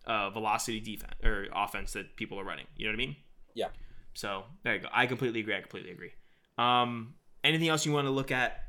[0.06, 2.66] uh, velocity defense or offense that people are running.
[2.76, 3.16] You know what I mean?
[3.54, 3.68] Yeah.
[4.12, 4.88] So there you go.
[4.92, 5.56] I completely agree.
[5.56, 6.12] I completely agree.
[6.58, 8.64] Um, anything else you want to look at?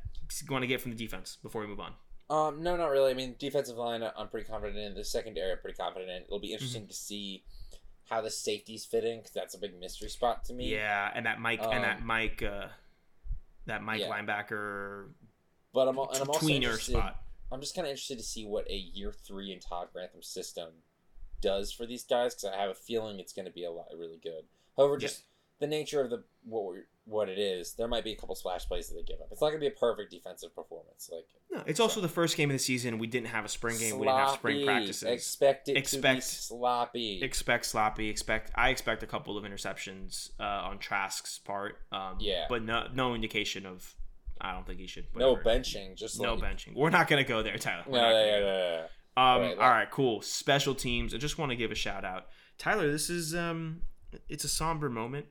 [0.49, 1.93] Want to get from the defense before we move on?
[2.29, 3.11] Um, no, not really.
[3.11, 4.95] I mean, defensive line, I'm pretty confident in.
[4.95, 6.23] The secondary, I'm pretty confident in.
[6.23, 7.43] It'll be interesting to see
[8.09, 10.71] how the safeties fit in because that's a big mystery spot to me.
[10.71, 12.67] Yeah, and that Mike and that Um, Mike, uh,
[13.65, 14.09] that Mike yeah.
[14.09, 15.09] linebacker
[15.73, 17.17] But I'm, and I'm also tweener spot.
[17.51, 20.69] I'm just kind of interested to see what a year three in Todd Grantham's system
[21.41, 23.87] does for these guys because I have a feeling it's going to be a lot
[23.97, 24.43] really good.
[24.77, 25.23] However, just
[25.59, 28.65] the nature of the what we're, what it is, there might be a couple splash
[28.67, 29.27] plays that they give up.
[29.31, 31.09] It's not going to be a perfect defensive performance.
[31.11, 32.97] Like No, it's also the first game of the season.
[32.99, 33.97] We didn't have a spring game.
[33.99, 35.03] We didn't have spring practices.
[35.03, 37.21] Expect it to be Expect- sloppy.
[37.21, 38.09] expect sloppy.
[38.09, 41.77] Expect I expect a couple of interceptions uh, on Trask's part.
[41.91, 42.45] Um, Yeah.
[42.49, 43.95] but no no indication of.
[44.41, 45.05] I don't think he should.
[45.15, 46.75] no benching, just No like, benching.
[46.75, 47.83] We're not gonna go there, Tyler.
[47.85, 48.71] No, We're not no, gonna no, go no, there.
[48.71, 48.83] no, no.
[49.17, 50.21] Um, Alright, all right, cool.
[50.21, 51.13] Special teams.
[51.13, 52.27] I just want to give a shout out,
[52.57, 52.91] Tyler.
[52.91, 53.81] This is um,
[54.29, 55.25] it's a somber moment,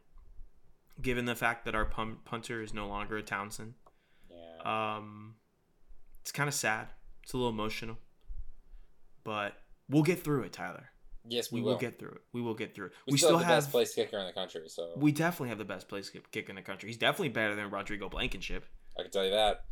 [1.00, 3.74] given the fact that our pun- punter is no longer a Townsend.
[4.30, 4.96] Yeah.
[4.96, 5.34] Um,
[6.20, 6.88] it's kind of sad.
[7.22, 7.96] It's a little emotional,
[9.24, 9.54] but
[9.88, 10.90] we'll get through it, Tyler.
[11.26, 11.78] yes, We we, will will.
[11.78, 12.20] get through it.
[12.32, 12.92] We will get through it.
[13.06, 13.62] we, We, still, still have the have.
[13.64, 16.48] best place kicker in the country, so We definitely have the best place kick kick
[16.48, 16.88] in the country.
[16.88, 18.66] He's definitely better than Rodrigo Blankenship.
[19.00, 19.64] I can tell you that.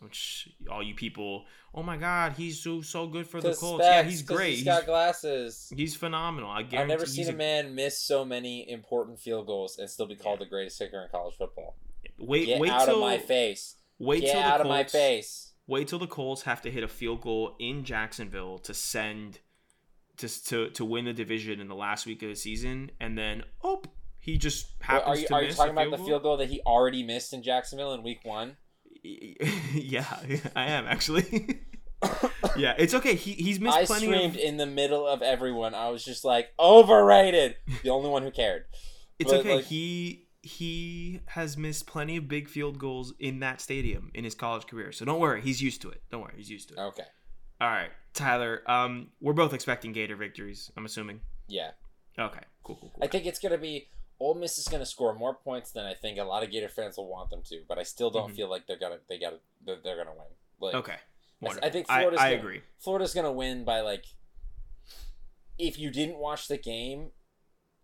[0.00, 3.82] Which all you people, oh my God, he's so so good for the Colts.
[3.82, 4.48] Yeah, specs, he's 'cause great.
[4.50, 5.72] He's He's, got glasses.
[5.74, 6.50] he's phenomenal.
[6.50, 10.06] I guarantee I've never seen a man miss so many important field goals and still
[10.06, 11.76] be called the greatest kicker in college football.
[12.18, 13.76] Wait, Get wait out till of my face.
[13.98, 15.54] wait Get till out the of my face.
[15.66, 19.40] Wait till the Colts have to hit a field goal in Jacksonville to send
[20.18, 23.44] to to to win the division in the last week of the season, and then
[23.64, 23.80] oh,
[24.20, 26.48] he just Wait, happens are you to are you talking about the field goal that
[26.50, 28.58] he already missed in Jacksonville in week one?
[29.74, 30.06] yeah,
[30.56, 31.60] I am actually.
[32.56, 33.14] yeah, it's okay.
[33.14, 34.40] He he's missed I plenty screamed of.
[34.40, 35.74] in the middle of everyone.
[35.74, 37.56] I was just like, overrated.
[37.82, 38.64] The only one who cared.
[39.18, 39.56] It's but, okay.
[39.56, 44.34] like- he he has missed plenty of big field goals in that stadium in his
[44.34, 44.92] college career.
[44.92, 46.02] So don't worry, he's used to it.
[46.10, 46.80] Don't worry, he's used to it.
[46.80, 47.02] Okay.
[47.60, 48.62] All right, Tyler.
[48.66, 50.70] Um, we're both expecting Gator victories.
[50.76, 51.20] I'm assuming.
[51.48, 51.70] Yeah.
[52.18, 53.02] Okay, cool, cool, cool.
[53.02, 56.18] I think it's gonna be Ole Miss is gonna score more points than I think
[56.18, 58.36] a lot of Gator fans will want them to, but I still don't Mhm.
[58.36, 60.26] feel like they're gonna they gotta they're, they're gonna win.
[60.60, 60.96] Like okay,
[61.62, 62.62] I think Florida's I gonna- agree.
[62.78, 64.04] Florida's gonna win by like
[65.58, 67.10] if you didn't watch the game,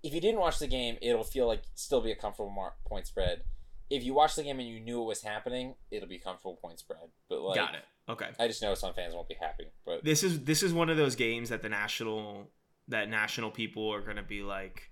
[0.02, 3.06] if you didn't watch the game, it'll feel like still be a comfortable mar- point
[3.06, 3.44] spread.
[3.90, 6.78] If you watch the game and you knew it was happening, it'll be comfortable point
[6.78, 7.10] spread.
[7.28, 7.84] But like, Got it.
[8.08, 8.30] Okay.
[8.38, 9.66] I just know some fans won't be happy.
[9.84, 12.50] But This is this is one of those games that the national
[12.88, 14.90] that national people are gonna be like,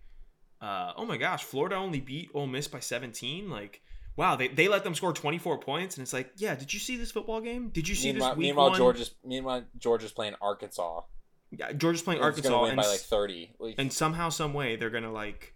[0.61, 3.49] uh, oh my gosh, Florida only beat Ole Miss by 17.
[3.49, 3.81] Like,
[4.17, 6.97] wow, they, they let them score 24 points, and it's like, yeah, did you see
[6.97, 7.71] this football game?
[7.71, 8.79] Did you see meanwhile, this week meanwhall one?
[8.79, 11.03] Georgia's meanwhile Georgia's playing Arkansas.
[11.51, 13.53] Yeah, Georgia's playing Arkansas, gonna win and, by like thirty.
[13.59, 15.55] Like, and somehow, some way, they're gonna like,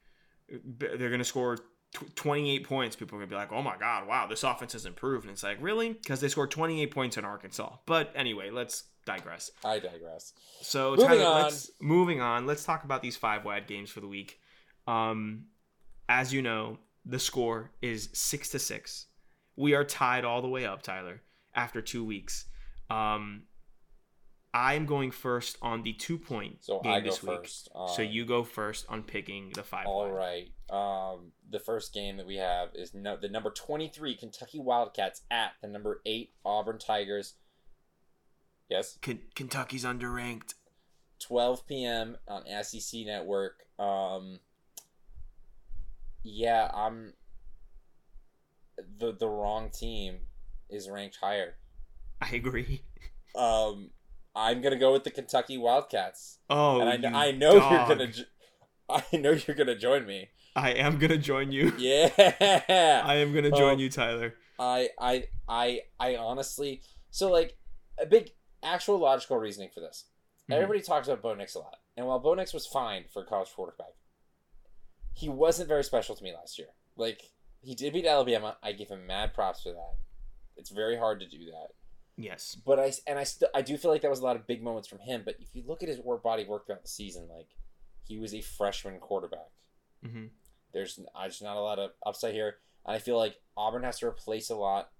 [0.49, 1.59] they're gonna score
[1.93, 2.97] tw- 28 points.
[2.97, 5.25] People are gonna be like, oh my god, wow, this offense has improved.
[5.25, 5.93] And it's like, really?
[5.93, 7.77] Because they scored 28 points in Arkansas.
[7.87, 9.51] But anyway, let's digress.
[9.65, 10.33] I digress.
[10.63, 11.43] So Moving Tyler, on.
[11.43, 12.47] let's moving on.
[12.47, 14.41] Let's talk about these five wide games for the week.
[14.87, 15.47] Um,
[16.09, 19.07] as you know, the score is six to six.
[19.57, 21.21] We are tied all the way up, Tyler,
[21.55, 22.47] after two weeks.
[22.91, 23.45] Um,
[24.53, 27.39] I am going first on the two point So game I go this week.
[27.39, 27.69] first.
[27.75, 29.87] Um, so you go first on picking the five.
[29.87, 30.51] All right.
[30.71, 35.53] Um, the first game that we have is no, the number 23 Kentucky Wildcats at
[35.61, 37.35] the number 8 Auburn Tigers.
[38.69, 38.97] Yes.
[39.03, 40.55] Ken- Kentucky's underranked.
[41.21, 42.17] 12 p.m.
[42.29, 43.63] on SEC Network.
[43.79, 44.39] Um,
[46.25, 47.13] yeah, I'm.
[48.99, 50.17] The the wrong team
[50.69, 51.55] is ranked higher.
[52.21, 52.83] I agree.
[53.37, 53.91] Um,
[54.35, 57.73] I'm gonna go with the Kentucky Wildcats, Oh, and I, I know dog.
[57.89, 58.13] you're gonna.
[58.13, 58.23] jo-
[58.89, 60.29] I know you're gonna join me.
[60.57, 61.73] I am gonna join you.
[61.79, 62.09] Yeah.
[63.07, 64.35] I am gonna join Um, you, Tyler.
[64.59, 67.57] I I I I honestly so like
[68.01, 68.31] a big
[68.63, 70.05] actual logical reasoning for this.
[70.51, 70.55] Mhm.
[70.55, 73.27] Everybody talks about Bo Nix a lot, and while Bo Nix was fine for a
[73.27, 73.95] college quarterback,
[75.15, 76.69] he wasn't very special to me last year.
[76.97, 77.23] Like
[77.63, 79.95] he did beat Alabama, I give him mad props for that.
[80.57, 81.69] It's very hard to do that.
[82.17, 82.57] Yes.
[82.65, 84.63] But I and I still I do feel like that was a lot of big
[84.63, 85.23] moments from him.
[85.25, 87.49] But if you look at his work body work throughout the season, like
[88.05, 89.51] he was a freshman quarterback.
[90.05, 90.27] hmm
[90.73, 92.57] There's uh, just not a lot of upside here.
[92.87, 94.91] And I feel like Auburn has to replace a lot.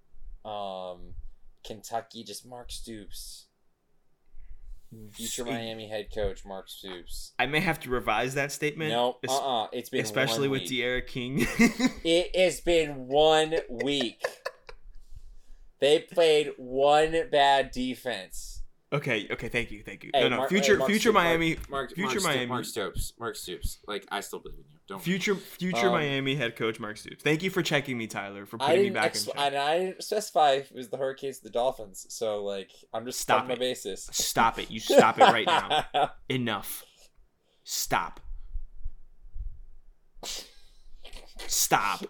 [0.43, 1.13] Um,
[1.63, 3.44] Kentucky just Mark Stoops,
[5.11, 7.33] future Miami head coach Mark Stoops.
[7.39, 8.91] I may have to revise that statement.
[8.91, 10.63] No, es- uh, uh it's been especially with.
[10.63, 11.47] D'Eriq King.
[12.03, 14.23] It has been one week.
[15.79, 18.63] they played one bad defense.
[18.93, 19.27] okay.
[19.31, 19.49] Okay.
[19.49, 19.83] Thank you.
[19.83, 20.11] Thank you.
[20.13, 20.37] Hey, no, no.
[20.37, 22.45] Mark- future, hey, future Stoops, Miami, Mark, Future Mark Miami.
[22.45, 23.13] Mark Stoops.
[23.19, 23.79] Mark Stoops.
[23.87, 24.74] Like I still believe in you.
[24.87, 25.01] Don't.
[25.01, 27.23] future, future Um, Miami head coach Mark Stoops.
[27.23, 29.33] Thank you for checking me, Tyler, for putting me didn't, back ex- in.
[29.33, 29.41] check.
[29.41, 32.05] and I didn't specify it was the Hurricanes, the Dolphins.
[32.09, 34.07] So like, I'm just Stop stop my basis.
[34.11, 34.69] Stop it.
[34.69, 36.11] You stop it right now.
[36.29, 36.83] Enough.
[37.63, 38.19] Stop.
[41.47, 42.05] Stop.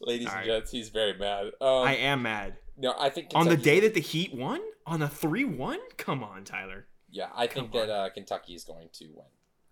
[0.00, 0.46] Ladies All and right.
[0.46, 1.46] gents, he's very mad.
[1.60, 2.56] Um, I am mad.
[2.76, 4.60] no, I think On the day that the Heat won?
[4.86, 5.78] On a 3 1?
[5.96, 6.86] Come on, Tyler.
[7.10, 9.26] yeah, I think Come that uh, Kentucky is going to win.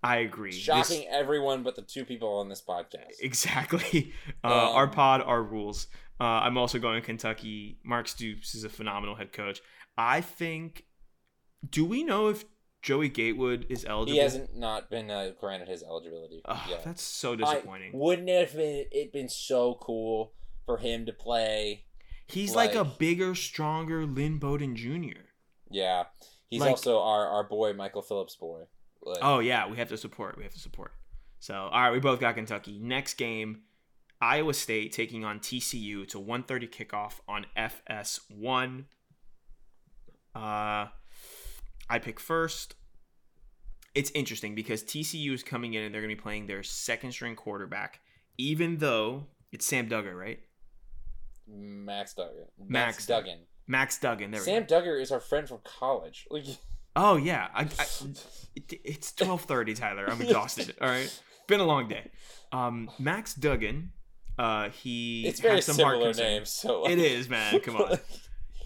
[0.05, 0.51] I agree.
[0.51, 3.21] This- Shocking everyone but the two people on this podcast.
[3.21, 4.13] Exactly.
[4.45, 5.87] Uh, our Um, pod, our rules.
[6.21, 7.79] Uh, I'm also going Kentucky.
[7.83, 9.61] Mark Stoops is a phenomenal head coach.
[9.97, 10.85] I think.
[11.69, 12.45] Do we know if
[12.83, 14.13] Joey Gatewood is eligible?
[14.13, 16.43] He hasn't not been uh, granted his eligibility.
[16.69, 16.85] Yet.
[16.85, 17.93] That's so I- disappointing.
[17.95, 20.35] wouldn't it have been it been so cool
[20.67, 21.87] for him to play?
[22.27, 25.21] He's like, a bigger, stronger Lynn Bowden Jr.
[25.71, 26.05] Yeah,
[26.49, 28.65] he's Like- also our, our boy Michael Phillips boy.
[29.05, 30.37] Like, Oh yeah, we have to support.
[30.37, 30.93] We have to support.
[31.41, 32.79] So all right, we both got Kentucky.
[32.81, 33.63] Next game,
[34.21, 36.03] Iowa State taking on TCU.
[36.03, 38.85] It's a 1:30 kickoff on FS1.
[40.35, 40.87] Uh,
[41.89, 42.75] I pick first.
[43.95, 47.13] It's interesting because TCU is coming in and they're going to be playing their second
[47.13, 48.01] string quarterback,
[48.39, 50.41] even though it's Sam Duggar, right?
[51.47, 52.47] Max Duggan.
[52.59, 53.39] Max Max Duggan.
[53.67, 54.31] Max Duggan.
[54.31, 54.65] There we Sam.
[54.65, 56.27] Duggar is our friend from college.
[56.31, 56.45] Like,
[56.97, 57.87] Oh yeah, I, I,
[58.85, 60.09] it's twelve thirty, Tyler.
[60.09, 60.75] I'm exhausted.
[60.81, 62.11] All right, been a long day.
[62.53, 63.93] Um, Max Duggan,
[64.39, 66.51] uh, he it's very had some heart similar names.
[66.51, 67.61] So like, It is, man.
[67.61, 67.99] Come on.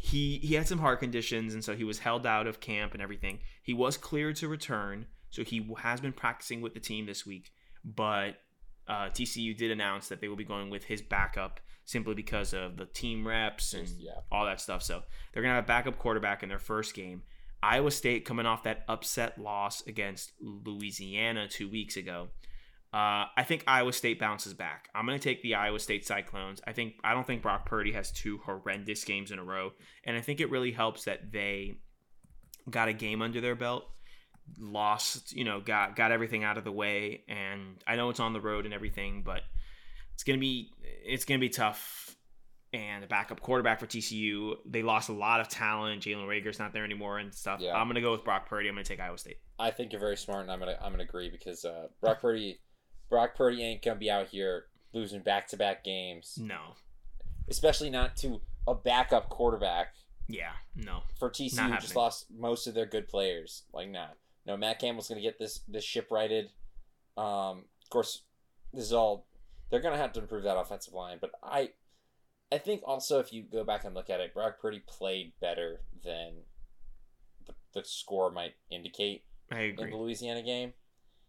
[0.01, 3.03] He he had some heart conditions, and so he was held out of camp and
[3.03, 3.41] everything.
[3.63, 7.51] He was cleared to return, so he has been practicing with the team this week.
[7.85, 8.37] But
[8.87, 12.77] uh, TCU did announce that they will be going with his backup simply because of
[12.77, 14.13] the team reps and Yeah.
[14.31, 14.83] all that stuff.
[14.83, 17.23] So they're gonna have a backup quarterback in their first game.
[17.63, 22.29] Iowa State coming off that upset loss against Louisiana two weeks ago.
[22.93, 24.89] Uh, I think Iowa State bounces back.
[24.95, 26.63] I'm going to take the Iowa State Cyclones.
[26.67, 29.73] I think I don't think Brock Purdy has two horrendous games in a row,
[30.05, 31.81] and I think it really helps that they
[32.71, 33.85] got a game under their belt,
[34.59, 38.33] lost, you know, got got everything out of the way, and I know it's on
[38.33, 39.43] the road and everything, but
[40.15, 42.17] it's gonna be it's gonna be tough.
[42.73, 46.03] And a backup quarterback for TCU, they lost a lot of talent.
[46.03, 47.61] Jalen Reagor's not there anymore and stuff.
[47.61, 47.75] Yeah.
[47.75, 48.69] I'm gonna go with Brock Purdy.
[48.69, 49.39] I'm gonna take Iowa State.
[49.59, 52.59] I think you're very smart, and I'm gonna I'm gonna agree because uh, Brock Purdy,
[53.11, 56.75] Brock Purdy ain't gonna be out here losing back to back games, No,
[57.49, 59.95] especially not to a backup quarterback.
[60.29, 61.05] yeah, no.
[61.19, 63.63] For TCU, just lost most of their good players.
[63.73, 64.09] Like, nah,
[64.45, 64.59] no.
[64.59, 66.51] Matt Campbell's gonna get this this ship righted.
[67.17, 68.23] Um, of course,
[68.75, 69.27] this is all
[69.71, 71.71] they're gonna have to improve that offensive line, but I,
[72.51, 75.81] I think also if you go back and look at it, Brock Purdy played better
[76.03, 76.33] than
[77.47, 80.73] the, the score might indicate I in the Louisiana game.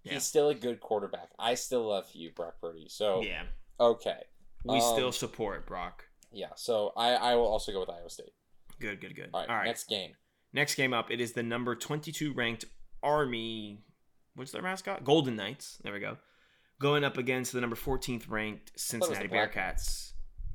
[0.03, 0.13] Yeah.
[0.13, 1.29] He's still a good quarterback.
[1.37, 2.87] I still love you, Brock Purdy.
[2.89, 3.43] So Yeah,
[3.79, 4.23] okay,
[4.63, 6.05] we Um, still support Brock.
[6.31, 6.53] yeah.
[6.55, 8.33] So I I will also go with Iowa State.
[8.79, 9.29] Good, good, good.
[9.33, 10.15] All right, next game.
[10.53, 12.65] Next game up, it is the number 22 ranked
[13.03, 13.83] Army.
[14.35, 15.03] What's their mascot?
[15.03, 15.79] Golden Knights.
[15.83, 16.17] There we go.
[16.79, 20.08] Going up against the number 14th ranked Cincinnati Bearcats.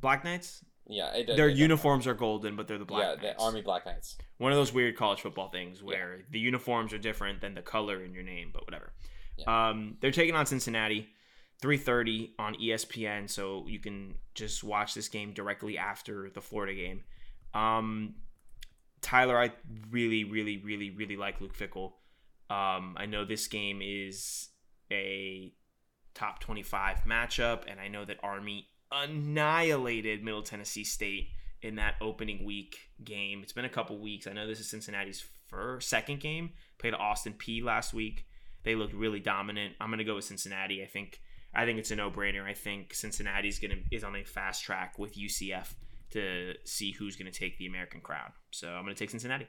[0.05, 0.63] Black Knights?
[0.87, 3.39] Yeah, it, Their it- uniforms are golden, but they're the Black yeah, Knights.
[3.39, 4.19] the Army Black Knights.
[4.37, 8.05] One of those weird college football things where the uniforms are different than the color
[8.05, 8.93] in your name, but whatever.
[9.47, 11.09] Um, they're taking on Cincinnati,
[11.63, 16.75] 3:30 on E ESPN, so you can just watch this game directly after the Florida
[16.75, 17.03] game.
[17.55, 18.17] Um,
[19.01, 19.53] Tyler, I
[19.91, 21.93] really, really, really, really like Luke Fickell.
[22.51, 24.51] Um, I know this game is
[24.93, 25.55] a
[26.13, 31.29] top 25 matchup, and I know that Army annihilated Middle Tennessee State
[31.63, 33.41] in that opening week game.
[33.43, 34.27] It's been a couple weeks.
[34.27, 36.51] I know this is Cincinnati's first, second game.
[36.79, 38.27] Played Austin Peay last week.
[38.65, 39.75] They looked really dominant.
[39.81, 40.83] I'm gonna go with Cincinnati.
[40.83, 41.21] I think
[41.55, 42.45] I think it's a no brainer.
[42.45, 45.75] I think Cincinnati's gonna is on a fast track with UCF
[46.11, 48.33] to see who's gonna take the American crowd.
[48.51, 49.47] So I'm gonna take Cincinnati.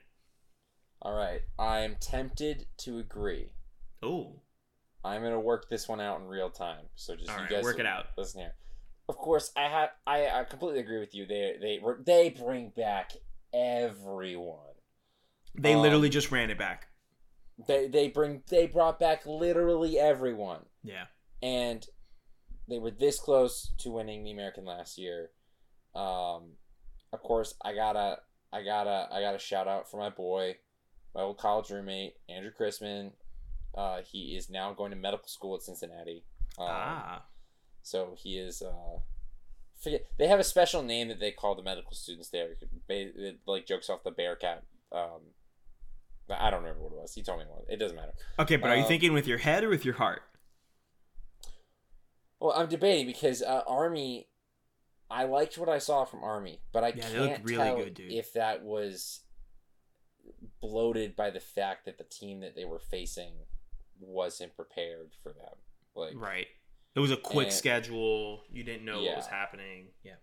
[1.02, 3.50] All right, I'm tempted to agree.
[4.02, 4.42] Oh,
[5.04, 6.86] I'm gonna work this one out in real time.
[6.96, 8.08] So just all you right, guys work it out.
[8.18, 8.54] Listen here.
[9.08, 11.26] Of course, I have I, I completely agree with you.
[11.26, 13.12] They they they bring back
[13.54, 14.60] everyone.
[15.58, 16.88] They Um, literally just ran it back.
[17.68, 21.06] They they bring they brought back literally everyone, Yeah.
[21.42, 21.86] and
[22.68, 25.30] they were this close to winning the American last year.
[25.94, 26.54] Um,
[27.14, 28.18] of course, I gotta
[28.52, 30.58] I gotta I gotta shout out for my boy,
[31.14, 33.12] my old college roommate Andrew Chrisman.
[33.74, 36.24] Uh, he is now going to medical school at Cincinnati.
[36.58, 37.26] Um, ah.
[37.86, 38.64] So he is.
[38.64, 39.00] Uh,
[39.80, 42.50] forget they have a special name that they call the medical students there.
[42.90, 44.64] It, like jokes off the Bearcat.
[44.92, 45.22] Um,
[46.30, 47.14] I don't remember what it was.
[47.14, 47.66] He told me what.
[47.70, 48.14] It doesn't matter.
[48.40, 50.24] Okay, but are you um, thinking with your head or with your heart?
[52.40, 54.28] Well, I'm debating because uh, Army.
[55.08, 58.12] I liked what I saw from Army, but I Yeah, can't really tell good, dude.
[58.12, 59.20] if that was
[60.60, 63.34] bloated by the fact that the team that they were facing
[64.00, 65.54] wasn't prepared for them.
[65.94, 66.48] Like, Right.
[66.96, 68.44] It was a quick And- schedule.
[68.50, 69.90] You didn't know what was happening.
[70.04, 70.16] Yeah.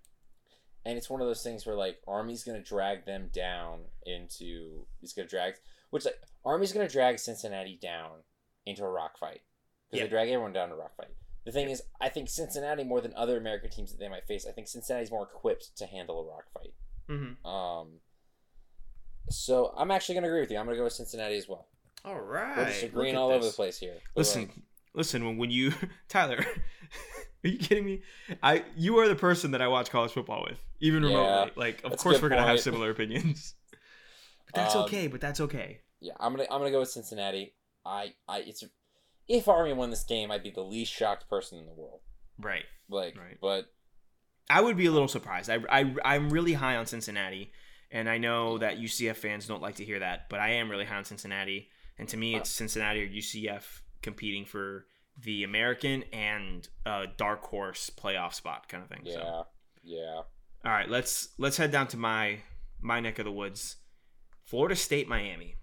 [0.85, 5.13] and it's one of those things where like Army's gonna drag them down into it's
[5.13, 5.55] gonna drag
[5.91, 8.25] which like Army's gonna drag Cincinnati down
[8.67, 9.43] into a rock fight
[9.89, 10.05] because Yeah.
[10.07, 11.15] they drag everyone down to a rock fight.
[11.45, 14.45] The thing is, I think Cincinnati more than other American teams that they might face.
[14.47, 16.75] I think Cincinnati's more equipped to handle a rock fight.
[17.09, 17.47] Mm-hmm.
[17.47, 18.01] Um,
[19.31, 20.59] so I'm actually gonna agree with you.
[20.59, 21.69] I'm gonna go with Cincinnati as well.
[22.05, 22.57] All right.
[22.57, 23.99] We're just agreeing all over the place here.
[24.17, 24.51] Listen,
[24.95, 25.25] listen.
[25.25, 25.73] When, when you
[26.09, 26.39] Tyler,
[27.45, 28.03] are you kidding me?
[28.43, 31.53] I you are the person that I watch college football with, even Yeah, remotely.
[31.57, 33.55] Like, of course we're gonna have similar opinions.
[34.47, 35.07] But that's Um, okay.
[35.07, 35.81] But that's okay.
[36.01, 37.55] yeah, I'm gonna I'm gonna go with Cincinnati.
[37.87, 38.63] I I it's
[39.29, 42.01] if Army won this game, I'd be the least shocked person in the world.
[42.39, 42.65] Right.
[42.91, 43.39] Like, Right.
[43.41, 43.67] but
[44.51, 45.49] I would be a little surprised.
[45.49, 47.53] I, I I'm really high on Cincinnati,
[47.91, 50.85] and I know that UCF fans don't like to hear that, but I am really
[50.85, 51.69] high on Cincinnati.
[51.99, 54.87] And to me, it's Cincinnati or UCF competing for
[55.23, 59.03] the American and uh, dark horse playoff spot kind of thing.
[59.05, 59.47] yeah, So.
[59.83, 60.21] yeah.
[60.65, 62.41] All right, let's let's head down to my
[62.81, 63.77] my neck of the woods.
[64.45, 65.57] Florida State Miami.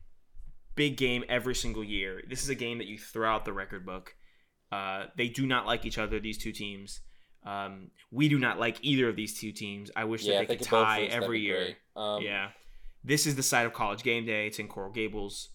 [0.75, 2.21] Big game every single year.
[2.28, 4.15] This is a game that you throw out the record book.
[4.71, 7.02] Uh, they do not like each other, these two teams.
[7.45, 9.89] Um, we do not like either of these two teams.
[9.95, 11.75] I wish yeah, that they could tie every year.
[11.95, 12.49] Um, yeah.
[13.04, 14.47] This is the site of college game day.
[14.47, 15.49] It's in Coral Gables.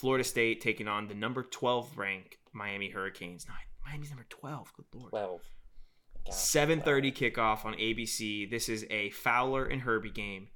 [0.00, 3.46] Florida State taking on the number 12 ranked Miami Hurricanes.
[3.46, 3.54] No,
[3.86, 4.72] Miami's number 12.
[4.74, 5.10] Good lord.
[5.10, 5.40] twelve.
[6.24, 8.50] God, 7:30 kickoff on ABC.
[8.50, 10.48] This is a Fowler and Herbie game.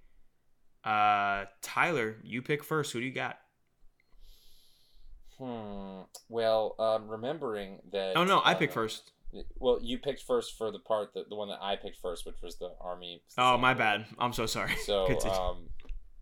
[0.83, 2.93] Uh, Tyler, you pick first.
[2.93, 3.39] Who do you got?
[5.39, 6.03] Hmm.
[6.29, 8.17] Well, um, remembering that.
[8.17, 9.13] Oh no, I uh, pick first.
[9.57, 12.37] Well, you picked first for the part that the one that I picked first, which
[12.43, 13.23] was the Army.
[13.37, 14.07] Oh my bad.
[14.19, 14.73] I'm so sorry.
[14.85, 15.69] So, um,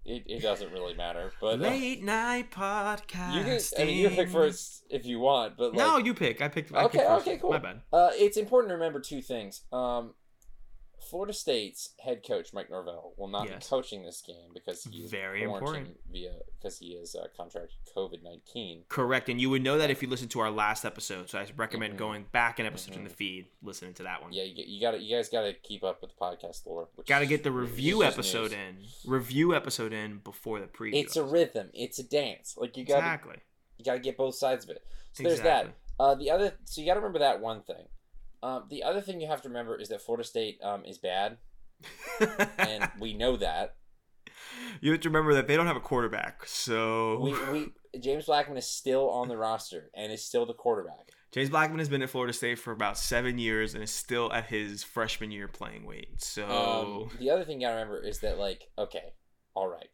[0.05, 3.35] it, it doesn't really matter, but uh, late night podcast.
[3.35, 3.61] you can.
[3.79, 6.41] I mean, you can pick first if you want, but like, no, you pick.
[6.43, 6.75] I picked.
[6.75, 7.51] I Okay, picked okay, cool.
[7.51, 7.81] My bad.
[7.93, 9.63] Uh, it's important to remember two things.
[9.73, 10.15] Um,
[11.13, 13.67] Florida State's head coach Mike Norvell will not Yes.
[13.67, 16.01] be coaching this game because he's Very important.
[16.11, 18.85] via because he is uh, contracted COVID nineteen.
[18.89, 21.29] Correct, and you would know that if you listened to our last episode.
[21.29, 21.99] So I recommend Mhm.
[21.99, 23.09] going back an episode in Mhm.
[23.11, 24.33] the feed, listening to that one.
[24.33, 26.89] Yeah, you, you got you guys got to keep up with the podcast lore.
[27.07, 29.03] Got to get the review episode news.
[29.05, 29.11] in.
[29.13, 30.95] Review episode in before the preview.
[30.95, 31.69] It's a rhythm.
[31.75, 32.57] It's a dance.
[32.57, 33.37] Like you got exactly.
[33.77, 34.83] you got to get both sides of it.
[35.13, 35.75] So there's that.
[36.01, 37.87] Uh, the other so you got to remember that one thing.
[38.43, 41.39] Um, the other thing you have to remember is that Florida State um, is bad,
[42.59, 43.77] and we know that.
[44.81, 46.43] you have to remember that they don't have a quarterback.
[46.47, 51.11] So We, we James Blackman is still on the roster and is still the quarterback.
[51.33, 54.47] James Blackman has been at Florida State for about seven years and is still at
[54.47, 56.21] his freshman year playing weight.
[56.23, 56.45] So
[57.11, 59.15] Um, the other thing you gotta remember is that like, okay,
[59.55, 59.89] all right,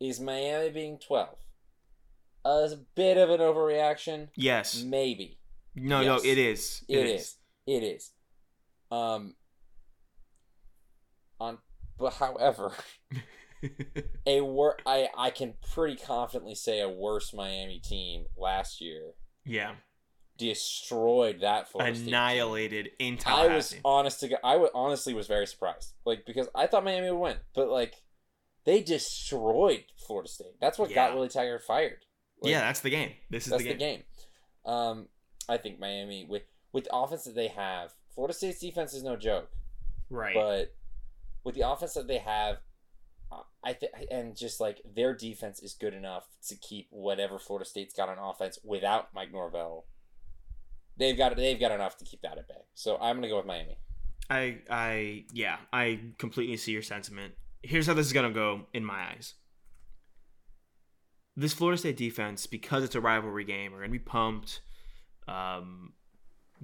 [0.00, 1.38] is Miami being twelve
[2.44, 4.28] a bit of an overreaction?
[4.36, 5.38] yes, Maybe
[5.74, 6.06] no, yes.
[6.24, 6.84] no, it is.
[6.88, 7.36] it is.
[7.66, 8.12] It is.
[8.90, 9.34] Um.
[11.38, 11.58] On,
[11.98, 12.72] but however,
[14.26, 19.12] a wor- I I can pretty confidently say a worse Miami team last year
[19.44, 19.72] yeah,
[20.38, 25.46] destroyed that Florida State annihilated in I was honest to go- I honestly was very
[25.46, 27.96] surprised, like because I thought Miami would win, but like
[28.64, 30.54] they destroyed Florida State.
[30.60, 31.14] That's what got Yeah.
[31.14, 31.98] Willie Taggart fired.
[32.40, 33.12] Like, yeah, that's the game.
[33.30, 34.02] This is that's the game.
[34.64, 35.08] Um,
[35.48, 36.42] I think Miami with
[36.76, 39.50] with the offense that they have, Florida State's defense is no joke,
[40.10, 40.34] Right.
[40.34, 40.74] but
[41.42, 42.58] with the offense that they have.
[43.64, 47.92] I think, and just like their defense is good enough to keep whatever Florida State's
[47.92, 49.86] got on offense without Mike Norvell.
[50.96, 52.62] They've got they've got enough to keep that at bay.
[52.74, 53.78] So I'm gonna go with Miami.
[54.30, 57.34] I I yeah, I completely see your sentiment.
[57.62, 59.34] Here's how this is gonna go in my eyes.
[61.34, 64.60] This Florida State defense, because it's a rivalry game, are gonna be pumped.
[65.26, 65.94] Um,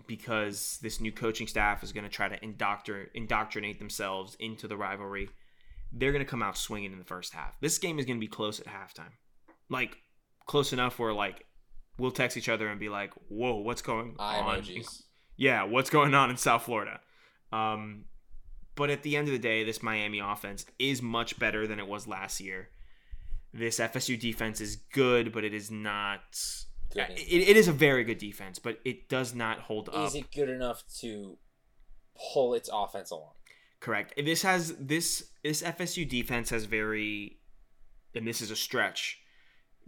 [0.07, 5.28] because this new coaching staff is gonna try to indoctr- indoctrinate themselves into the rivalry.
[5.95, 7.61] they're going to come out swinging in the first half.
[7.61, 9.12] This game is going to be close at halftime.
[9.68, 9.99] Like
[10.47, 11.45] close enough where like
[11.99, 15.03] we'll text each other and be like, "Whoa, what's going Eye on?" emojis.
[15.36, 17.01] Yeah, what's going on in South Florida?
[17.53, 18.07] Um,
[18.74, 21.86] but at the end of the day, this Miami offense is much better than it
[21.86, 22.70] was last year.
[23.53, 26.22] This FSU defense is good, but it is not.
[26.95, 30.07] Good It, it is a very good defense, but it does not hold up.
[30.09, 31.38] Is it good enough to
[32.32, 33.32] pull its offense along?
[33.80, 34.14] Correct.
[34.16, 37.38] This has this this FSU defense has very,
[38.14, 39.18] and this is a stretch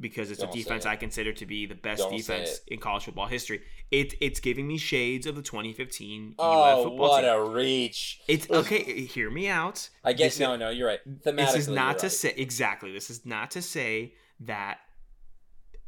[0.00, 0.88] because it's Don't a defense it.
[0.88, 3.62] I consider to be the best Don't defense in college football history.
[3.92, 7.30] It it's giving me shades of the 2015 UF Oh, football what team.
[7.30, 8.20] a reach!
[8.26, 8.82] It's okay.
[9.04, 9.88] Hear me out.
[10.02, 11.00] I guess This no, is- no, you're right.
[11.24, 12.12] Thematically, This is not to right.
[12.12, 12.90] say exactly.
[12.92, 14.78] This is not to say that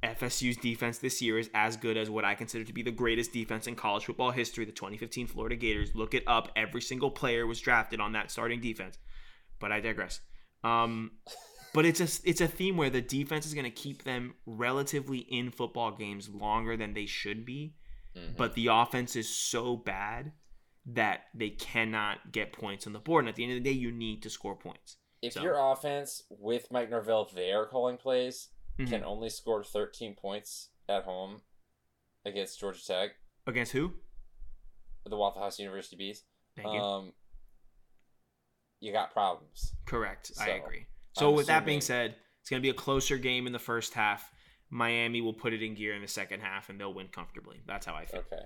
[0.03, 3.33] FSU's defense this year is as good as what I consider to be the greatest
[3.33, 4.65] defense in college football history.
[4.65, 5.95] The 2015 Florida Gators.
[5.95, 6.51] Look it up.
[6.55, 8.99] Every single player was drafted on that starting defense.
[9.59, 10.21] But I digress.
[10.63, 11.13] Um,
[11.73, 15.19] but it's a it's a theme where the defense is going to keep them relatively
[15.19, 17.75] in football games longer than they should be.
[18.17, 18.37] Mhm.
[18.37, 20.33] But the offense is so bad
[20.87, 23.25] that they cannot get points on the board.
[23.25, 24.99] And at the end of the day, you need to score points.
[25.23, 28.89] if so- your offense with Mike Norvell there calling plays Mhm.
[28.89, 31.43] can only score 13 points at home
[32.25, 33.11] against Georgia Tech,
[33.47, 33.95] Against who?
[35.05, 36.25] the Waffle House University Bees,
[36.57, 36.81] Thank you.
[36.81, 37.15] um,
[38.81, 39.75] you got problems.
[39.87, 40.33] Correct.
[40.41, 40.87] I so, agree.
[41.13, 43.59] So I'm with that being said, it's going to be a closer game in the
[43.59, 44.31] first half.
[44.69, 47.63] Miami will put it in gear in the second half, and they'll win comfortably.
[47.67, 48.21] That's how I feel.
[48.21, 48.43] Okay.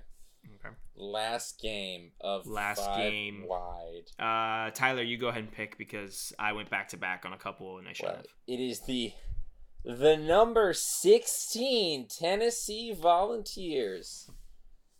[0.55, 0.75] Okay.
[0.95, 3.45] Last game of Last game.
[3.47, 4.05] wide.
[4.17, 7.37] Uh, Tyler, you go ahead and pick because I went back to back on a
[7.37, 8.25] couple and I should Well, have.
[8.47, 9.13] it is the
[9.83, 14.29] the number 16 Tennessee Volunteers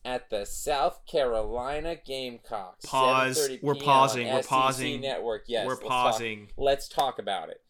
[0.04, 2.86] at the South Carolina Gamecocks.
[2.86, 3.58] Pause.
[3.62, 4.28] We're pausing.
[4.28, 5.02] We're SEC pausing.
[5.02, 5.44] Network.
[5.48, 5.66] Yes.
[5.68, 6.48] We're let's talk- pausing.
[6.58, 7.62] let's talk about it.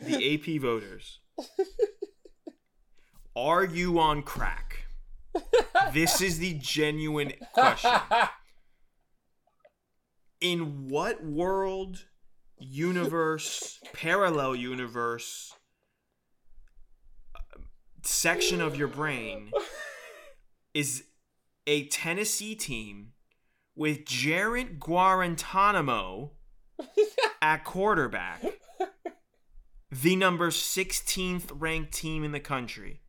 [0.00, 1.20] The AP voters.
[3.34, 4.86] Are you on crack?
[5.92, 7.92] This is the genuine question.
[10.40, 12.06] in what world,
[12.58, 15.54] universe, parallel universe,
[18.02, 19.50] section of your brain
[20.74, 21.04] is
[21.66, 23.12] a Tennessee team
[23.74, 26.32] with Jarrett Guarantanamo
[27.42, 28.44] at quarterback,
[29.90, 33.00] the number 16th ranked team in the country?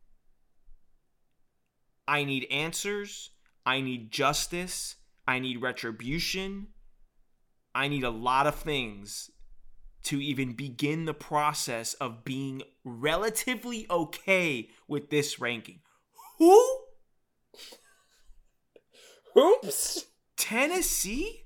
[2.06, 3.30] I need answers.
[3.66, 4.96] I need justice.
[5.26, 6.68] I need retribution.
[7.74, 9.30] I need a lot of things
[10.08, 15.80] to even begin the process of being relatively okay with this ranking.
[16.38, 16.78] Who?
[19.36, 20.06] Oops.
[20.38, 21.44] Tennessee?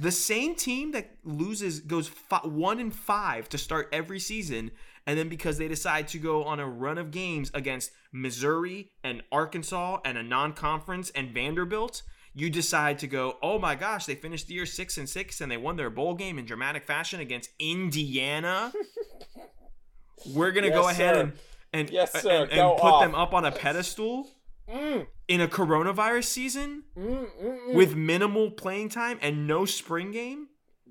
[0.00, 4.70] The same team that loses goes fi- 1 and 5 to start every season
[5.06, 9.22] and then because they decide to go on a run of games against Missouri and
[9.30, 12.02] Arkansas and a non-conference and Vanderbilt,
[12.34, 15.50] you decide to go, "Oh my gosh, they finished the year 6 and 6 and
[15.50, 18.72] they won their bowl game in dramatic fashion against Indiana."
[20.34, 21.20] We're going to go ahead sir.
[21.20, 21.32] and
[21.72, 22.42] and, Yes, sir.
[22.44, 24.30] and, and put them up on a pedestal
[24.72, 27.74] Mm, in a coronavirus season mm, mm, mm.
[27.74, 30.48] with minimal playing time and no spring game?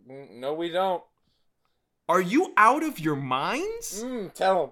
[0.09, 1.01] Mm, no, we don't.
[2.09, 4.03] Are you out of your minds?
[4.03, 4.71] Mm, tell them.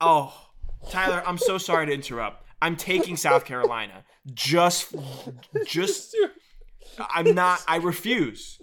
[0.00, 0.48] Oh,
[0.90, 2.43] Tyler, I'm so sorry to interrupt.
[2.64, 4.04] I'm taking South Carolina.
[4.32, 4.94] Just
[5.66, 6.16] just
[7.10, 8.58] I'm not I refuse.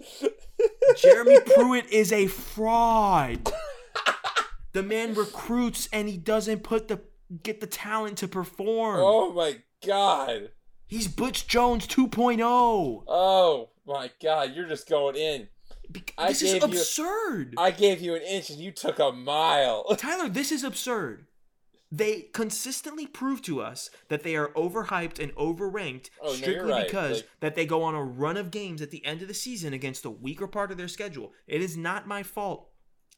[0.96, 3.52] Jeremy Pruitt is a fraud.
[4.72, 7.00] The man recruits and he doesn't put the
[7.44, 9.00] get the talent to perform.
[9.00, 10.50] Oh my god.
[10.88, 12.42] He's Butch Jones 2.0.
[13.06, 15.46] Oh my god, you're just going in.
[16.18, 17.54] This is gave you- absurd.
[17.56, 19.84] I gave you an inch and you took a mile.
[19.96, 21.26] Tyler, this is absurd.
[21.94, 26.86] They consistently prove to us that they are overhyped and overranked Oh, no, strictly right.
[26.86, 29.34] because Like- that they go on a run of games at the end of the
[29.34, 31.34] season against a weaker part of their schedule.
[31.46, 32.70] It is not my fault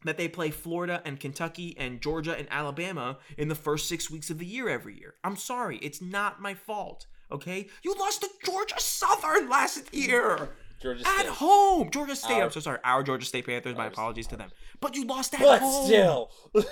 [0.05, 4.29] that they play Florida and Kentucky and Georgia and Alabama in the first 6 weeks
[4.29, 5.15] of the year every year.
[5.23, 7.07] I'm sorry, it's not my fault.
[7.31, 7.69] Okay?
[7.85, 10.51] You lost to Georgia Southern last year.
[10.83, 11.29] Georgia At State.
[11.29, 12.35] home, Georgia State.
[12.35, 12.81] Our- I'm so sorry.
[12.85, 13.77] Our Georgia State Panthers.
[13.77, 13.93] My Ours.
[13.93, 14.51] apologies to them.
[14.81, 15.87] But you lost at But home.
[15.87, 16.31] still.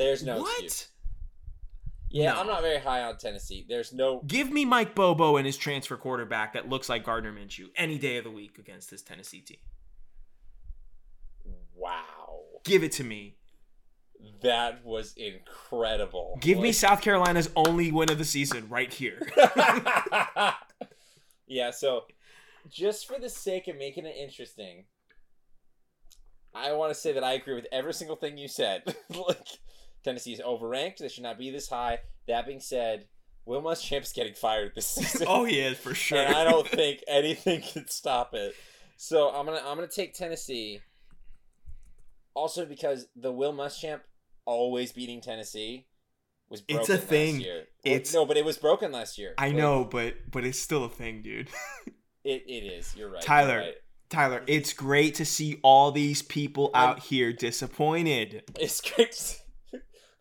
[0.00, 0.64] There's no what?
[0.64, 0.88] excuse.
[2.10, 2.40] Yeah, No.
[2.40, 3.64] I'm not very high on Tennessee.
[3.68, 7.66] There's no Give me Mike Bobo and his transfer quarterback that looks like Gardner Minshew
[7.76, 9.58] any day of the week against this Tennessee team.
[11.74, 12.40] wow.
[12.64, 13.36] Give it to me.
[14.42, 16.36] That was incredible.
[16.40, 19.20] Give me South Carolina's only win of the season right here.
[21.50, 22.04] Yeah, so
[22.70, 24.84] just for the sake of making it interesting,
[26.54, 28.82] I want to say that I agree with every single thing you said.
[29.10, 29.48] like
[30.04, 31.98] Tennessee's overranked; they should not be this high.
[32.28, 33.06] That being said,
[33.44, 35.26] Will Muschamp's getting fired this season.
[35.28, 36.18] oh, he is for sure.
[36.18, 38.54] and I don't think anything can stop it.
[38.96, 40.80] So I'm gonna I'm gonna take Tennessee.
[42.34, 44.00] Also because the Will Muschamp
[44.46, 45.86] always beating Tennessee
[46.48, 47.40] was broken It's a thing.
[47.40, 47.64] Year.
[47.84, 49.34] It's- no, but it was broken last year.
[49.38, 51.48] I Like, know, but but it's still a thing, dude.
[52.24, 52.94] it, it is.
[52.96, 53.22] You're right.
[53.22, 53.54] Tyler.
[53.54, 53.74] You're right.
[54.10, 58.42] Tyler, it's great to see all these people I'm- out here disappointed.
[58.58, 59.39] It's great.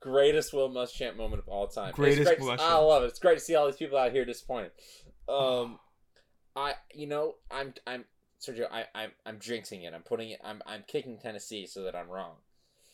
[0.02, 1.92] Greatest Will Muschamp moment of all time.
[1.94, 2.60] Greatest great Muschamp.
[2.60, 3.08] I love it.
[3.08, 4.72] It's great to see all these people out here disappointed.
[5.28, 5.80] Um,
[6.56, 8.06] I you know I'm I'm
[8.42, 9.94] Sergio I I'm I'm jinxing it.
[9.94, 10.40] I'm putting it.
[10.44, 12.36] I'm I'm kicking Tennessee so that I'm wrong.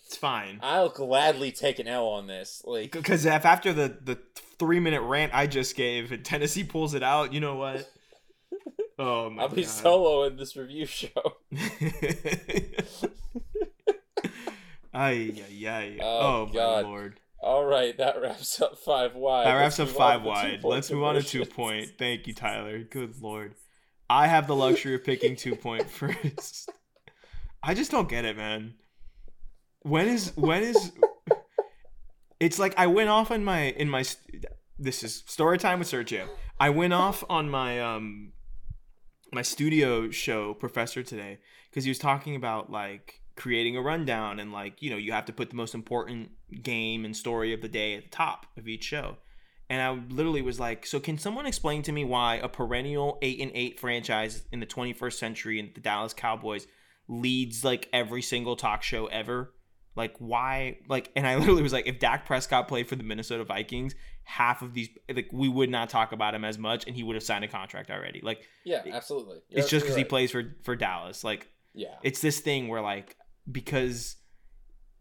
[0.05, 0.59] It's fine.
[0.61, 2.61] I'll gladly take an L on this.
[2.65, 4.19] Like Because if after the the
[4.59, 7.89] three minute rant I just gave, and Tennessee pulls it out, you know what?
[8.97, 9.71] Oh my I'll be god.
[9.71, 11.09] solo in this review show.
[14.95, 15.97] ay ay ay.
[16.01, 17.19] Oh, Oh, my lord.
[17.41, 19.45] All right, that wraps up five wide.
[19.45, 20.63] That wraps Let's up five wide.
[20.63, 21.91] Let's move on to two point.
[21.99, 22.79] Thank you, Tyler.
[22.79, 23.55] Good lord.
[24.09, 26.71] I have the luxury of picking two point first.
[27.61, 28.75] I just don't get it, man.
[29.81, 30.91] When is when is
[32.39, 34.03] it's like I went off on my in my
[34.79, 36.27] this is story time with Sergio.
[36.59, 38.31] I went off on my um
[39.31, 41.39] my studio show professor today
[41.69, 45.25] because he was talking about like creating a rundown and like you know you have
[45.25, 46.29] to put the most important
[46.63, 49.17] game and story of the day at the top of each show
[49.69, 53.41] and i literally was like so can someone explain to me why a perennial 8
[53.41, 56.67] and 8 franchise in the 21st century and the dallas cowboys
[57.07, 59.53] leads like every single talk show ever
[59.95, 63.43] like why like and i literally was like if dak prescott played for the minnesota
[63.43, 67.03] vikings half of these like we would not talk about him as much and he
[67.03, 69.37] would have signed a contract already like Yeah, absolutely.
[69.49, 71.47] You're it's just because he plays for for dallas like.
[71.77, 71.95] Yeah.
[72.03, 73.17] it's this thing where like
[73.51, 74.15] because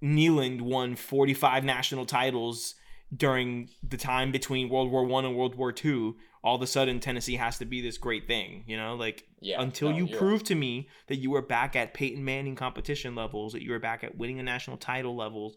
[0.03, 2.75] Neyland won 45 national titles
[3.15, 7.01] during the time between World War 1 and World War 2 all of a sudden
[7.01, 9.63] Tennessee has to be this great thing you know like Yeah.
[9.63, 13.53] until no, you prove to me that you are back at Peyton Manning competition levels
[13.53, 15.55] that you are back at winning a national title levels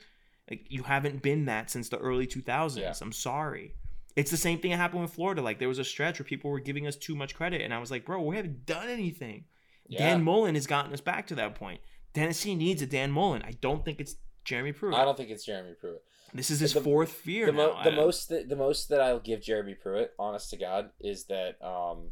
[0.50, 2.94] like you haven't been that since the early 2000s Yeah.
[3.02, 3.74] I'm sorry
[4.16, 6.52] it's the same thing that happened with Florida like there was a stretch where people
[6.52, 9.46] were giving us too much credit and I was like bro we haven't done anything
[9.88, 10.00] Yeah.
[10.00, 11.80] Dan Mullen has gotten us back to that point.
[12.18, 13.44] Tennessee needs a Dan Mullen.
[13.44, 14.96] I don't think it's Jeremy Pruitt.
[14.96, 16.02] I don't think it's Jeremy Pruitt.
[16.34, 17.58] this is his the- fourth year the, now.
[17.58, 21.26] mo- the most that, the most that I'll give Jeremy Pruitt, honest to God, is
[21.26, 22.12] that um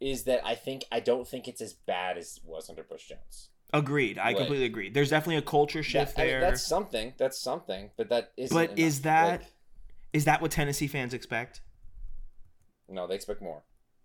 [0.00, 3.08] is that I think I don't think it's as bad as it was under Butch
[3.08, 3.48] Jones.
[3.72, 4.18] agreed.
[4.18, 4.88] I Like- completely agree.
[4.90, 6.40] There's definitely a culture shift That- I mean, there.
[6.42, 7.14] that's something.
[7.18, 7.90] That's something.
[7.96, 8.54] But that isn't.
[8.56, 9.02] But is enough.
[9.02, 9.50] that- Like,
[10.12, 11.60] Is that what Tennessee fans expect?
[12.88, 13.06] no?
[13.08, 13.64] They expect more.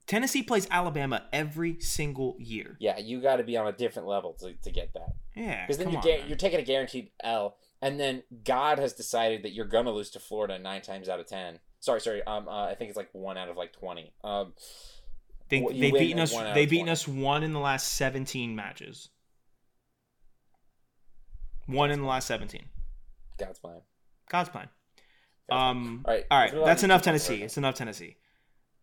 [0.09, 2.75] Tennessee plays Alabama every single year.
[2.79, 5.13] Yeah, you got to be on a different level to, to get that.
[5.35, 8.93] Yeah, Because then you're on, ga- you're taking a guaranteed L, and then God has
[8.93, 11.59] decided that you're gonna lose to Florida nine times out of ten.
[11.79, 12.23] Sorry, sorry.
[12.23, 14.11] Um, uh, I think it's like one out of like twenty.
[14.23, 14.53] Um,
[15.49, 16.33] They, they've beaten us.
[16.33, 16.91] one out of They've beaten 20.
[16.91, 19.09] us one in the last 17 matches.
[21.67, 22.65] One in the last 17.
[23.37, 23.81] God's plan.
[24.27, 24.69] God's plan.
[25.51, 26.53] Um, All right, all right.
[26.65, 27.43] That's enough Tennessee.
[27.43, 28.17] It's enough Tennessee.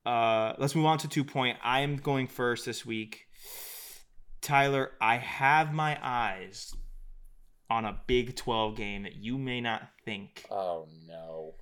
[0.07, 1.59] Uh, let's move on to two point.
[1.63, 3.27] I am going first this week.
[4.41, 6.73] Tyler, I have my eyes
[7.69, 10.45] on a Big 12 game that you may not think.
[10.51, 11.55] Oh no!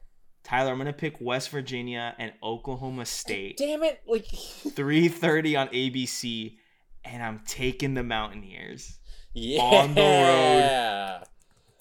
[0.42, 3.56] Tyler, I'm going to pick West Virginia and Oklahoma State.
[3.56, 4.02] Damn it!
[4.06, 6.56] Like 3:30 on ABC
[7.04, 8.98] and I'm taking the Mountaineers
[9.34, 11.22] yeah, On the road.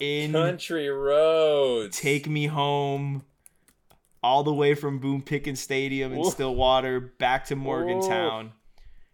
[0.00, 1.98] in country roads.
[2.00, 3.24] Take Me Home
[4.24, 6.30] all the way from Boone Pickens Stadium in Ooh.
[6.30, 8.52] Stillwater back to Morgantown.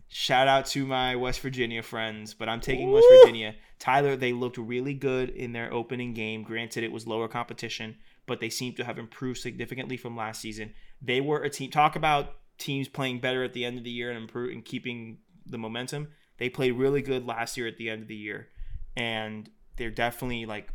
[0.07, 3.57] Shout out to my West Virginia friends, but I'm taking West Virginia.
[3.81, 6.45] Tyler, they looked really good in their opening game.
[6.45, 7.97] Granted, it was lower competition,
[8.27, 10.75] but they seem to have improved significantly from last season.
[11.03, 11.73] They were a team.
[11.73, 15.19] Talk about teams playing better at the end of the year and improve and keeping
[15.45, 16.09] the momentum.
[16.39, 18.49] They played really good last year at the end of the year,
[18.97, 20.73] and they're definitely like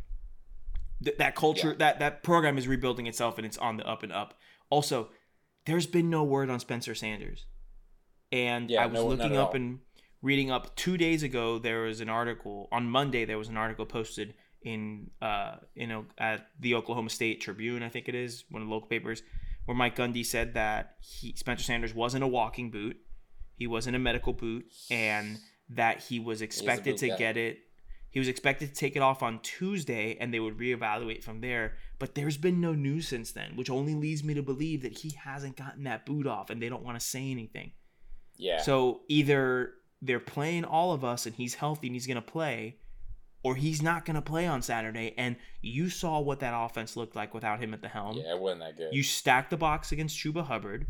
[1.04, 1.70] th- that culture.
[1.70, 1.76] Yeah.
[1.78, 4.34] That that program is rebuilding itself, and it's on the up and up.
[4.70, 5.08] Also,
[5.66, 7.46] there's been no word on Spencer Sanders,
[8.32, 9.56] and Yeah, I was no- looking up all.
[9.56, 9.78] and
[10.22, 10.74] reading up.
[10.76, 13.24] Two days ago, there was an article on Monday.
[13.24, 17.88] There was an article posted in uh you know at the Oklahoma State Tribune, I
[17.88, 19.22] think it is one of the local papers,
[19.64, 22.96] where Mike Gundy said that he Spencer Sanders wasn't a walking boot,
[23.56, 25.38] he wasn't a medical boot, and
[25.70, 27.16] that he was expected to guy.
[27.16, 27.58] get it.
[28.16, 31.74] He was expected to take it off on Tuesday and they would reevaluate from there.
[31.98, 35.10] But there's been no news since then, which only leads me to believe that he
[35.10, 37.72] hasn't gotten that boot off and they don't want to say anything.
[38.38, 38.62] Yeah.
[38.62, 42.78] So either they're playing all of us and he's healthy and he's going to play,
[43.42, 45.12] or he's not going to play on Saturday.
[45.18, 48.16] And you saw what that offense looked like without him at the helm.
[48.16, 48.94] yeah, it wasn't that good.
[48.94, 50.86] You stack the box against Chuba Hubbard,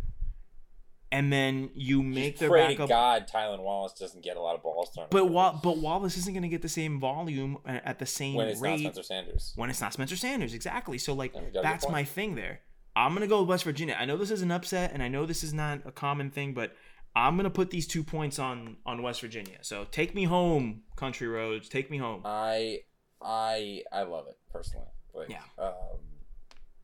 [1.11, 2.87] and then you make their Pray to.
[2.87, 5.07] God Tylan Wallace doesn't get a lot of balls thrown.
[5.11, 8.49] But while but Wallace isn't going to get the same volume at the same when
[8.49, 9.53] it's not rate Spencer Sanders.
[9.57, 10.55] when it's not Spencer Sanders.
[10.55, 10.99] Exactly.
[10.99, 12.61] So like Yeah, you got a good that's my thing there.
[12.95, 13.97] I'm gonna go with West Virginia.
[13.99, 16.55] I know this is an upset, and I know this is not a common thing,
[16.55, 16.74] but
[17.14, 19.59] I'm gonna put these two points on on West Virginia.
[19.62, 21.68] So take me home, country roads.
[21.68, 22.22] Take me home.
[22.24, 22.81] I
[23.20, 24.87] I I love it personally.
[25.14, 25.43] Like, Yeah.
[25.59, 26.01] Um,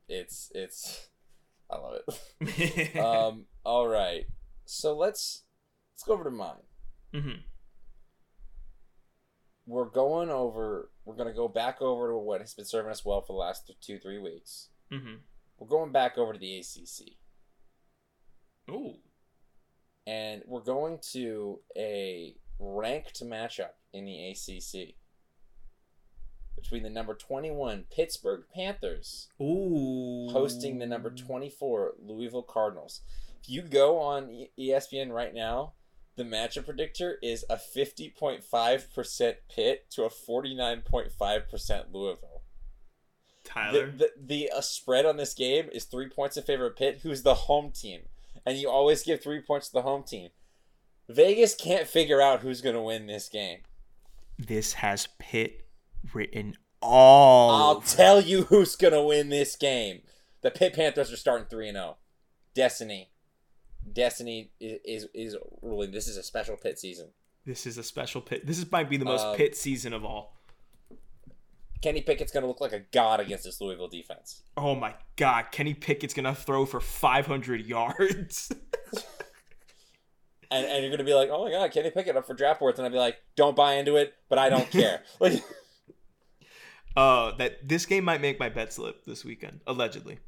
[0.08, 1.08] it's it's
[1.70, 2.96] I love it.
[2.98, 3.46] um, um.
[3.64, 4.24] All right.
[4.66, 5.44] So let's
[5.94, 6.56] let's go over to mine.
[7.14, 7.40] mhm.
[9.66, 10.90] We're going over.
[11.04, 13.70] We're gonna go back over to what has been serving us well for the last
[13.80, 14.70] two three weeks.
[14.90, 15.20] Mhm.
[15.58, 17.18] We're going back over to the ACC,
[18.70, 18.96] Ooh.
[20.06, 24.96] and we're going to a ranked matchup in the ACC
[26.56, 30.28] between the number twenty one Pittsburgh Panthers Ooh.
[30.30, 33.02] hosting the number 24 Louisville Cardinals.
[33.40, 35.74] If you go on ESPN right now,
[36.16, 42.42] the matchup predictor is a 50.5% Pitt to a 49.5% Louisville.
[43.44, 43.90] The, Tyler.
[43.90, 47.22] the, the uh, spread on this game is three points in favor of Pitt, who's
[47.22, 48.02] the home team.
[48.44, 50.30] And you always give three points to the home team.
[51.08, 53.60] Vegas can't figure out who's going to win this game.
[54.38, 55.66] this has Pitt
[56.12, 57.50] written all.
[57.50, 60.02] I'll tell you who's going to win this game.
[60.42, 61.96] The Pitt Panthers are starting 3 and 0.
[62.54, 63.11] Destiny.
[63.90, 65.90] Destiny is, is is ruling.
[65.90, 67.08] This is a special pit season.
[67.44, 68.46] this is a special pit.
[68.46, 70.36] This is, might be the most Um, Pitt season of all.
[71.82, 74.42] Kenny Pickett's going to look like a god against this Louisville defense.
[74.56, 78.52] Oh my God, Kenny Pickett's gonna throw for 500 yards.
[80.54, 82.60] And, and you're going to be like, oh my god, Kenny Pickett up for draft
[82.60, 82.78] boards.
[82.78, 85.00] And I'd be like, don't buy into it, but I don't care.
[85.18, 85.42] like,
[86.94, 90.18] uh, that this game might make my bet slip this weekend, allegedly.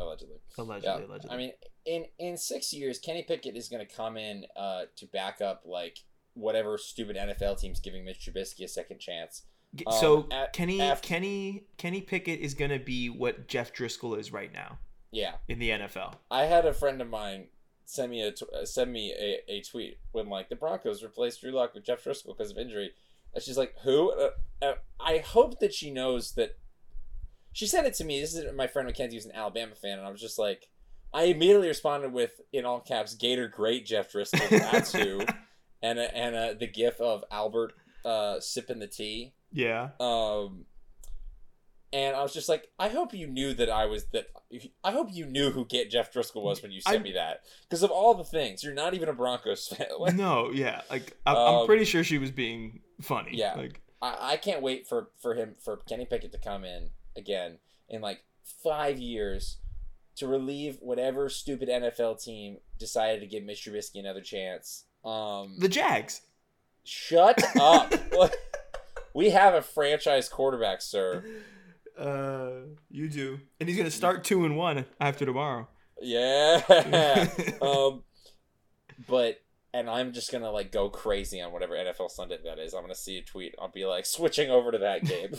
[0.00, 0.38] allegedly.
[0.56, 1.30] Allegedly, Yeah, allegedly.
[1.30, 1.52] I mean,
[1.86, 5.62] in in six years, Kenny Pickett is going to come in uh, to back up
[5.64, 5.98] like
[6.34, 9.42] whatever stupid NFL team's giving Mitch Trubisky a second chance.
[9.86, 14.32] Um, so a- Kenny af- Kenny Kenny Pickett is gonna be what Jeff Driskel is
[14.32, 14.78] right now
[15.10, 16.14] Yeah, in the NFL.
[16.30, 17.46] I had a friend of mine
[17.84, 21.50] send me a uh, send me a, a tweet when like the Broncos replaced Drew
[21.50, 22.92] Lock with Jeff Driskel because of injury,
[23.34, 24.30] and she's like, "Who?" Uh,
[24.62, 26.56] uh, I hope that she knows that.
[27.52, 28.20] She sent it to me.
[28.20, 30.68] This is my friend Mackenzie, who's an Alabama fan, and I was just like,
[31.14, 35.20] I immediately responded with in all caps, "Gator great, Jeff Driskel." That's who,
[35.82, 37.72] and a, and a, the gif of Albert
[38.04, 39.32] uh, sipping the tea.
[39.52, 39.90] Yeah.
[40.00, 40.66] Um,
[41.92, 44.26] and I was just like, I hope you knew that I was that.
[44.82, 47.42] I hope you knew who Get Jeff Driskel was when you sent I- me that.
[47.62, 49.86] Because of all the things, you're not even a Broncos fan.
[50.00, 50.82] Like, no, yeah.
[50.90, 53.30] Like I'm, I'm Um, pretty sure she was being funny.
[53.34, 53.54] Yeah.
[53.54, 57.58] Like I, I can't wait for for him for Kenny Pickett to come in again
[57.88, 58.24] in like
[58.64, 59.58] five years
[60.16, 64.84] to relieve whatever stupid NFL team decided to give Mitch Trubisky another chance.
[65.04, 66.22] Um, the Jags.
[66.84, 67.92] shut up.
[69.14, 71.24] We have a franchise quarterback, sir.
[71.96, 75.68] Uh, you do, and he's gonna start two and one after tomorrow.
[76.02, 76.60] Yeah.
[77.62, 78.02] um,
[79.08, 79.40] but
[79.72, 82.74] and I'm just gonna like go crazy on whatever NFL Sunday that is.
[82.74, 83.54] I'm gonna see a tweet.
[83.60, 85.36] I'll be like switching over to that game.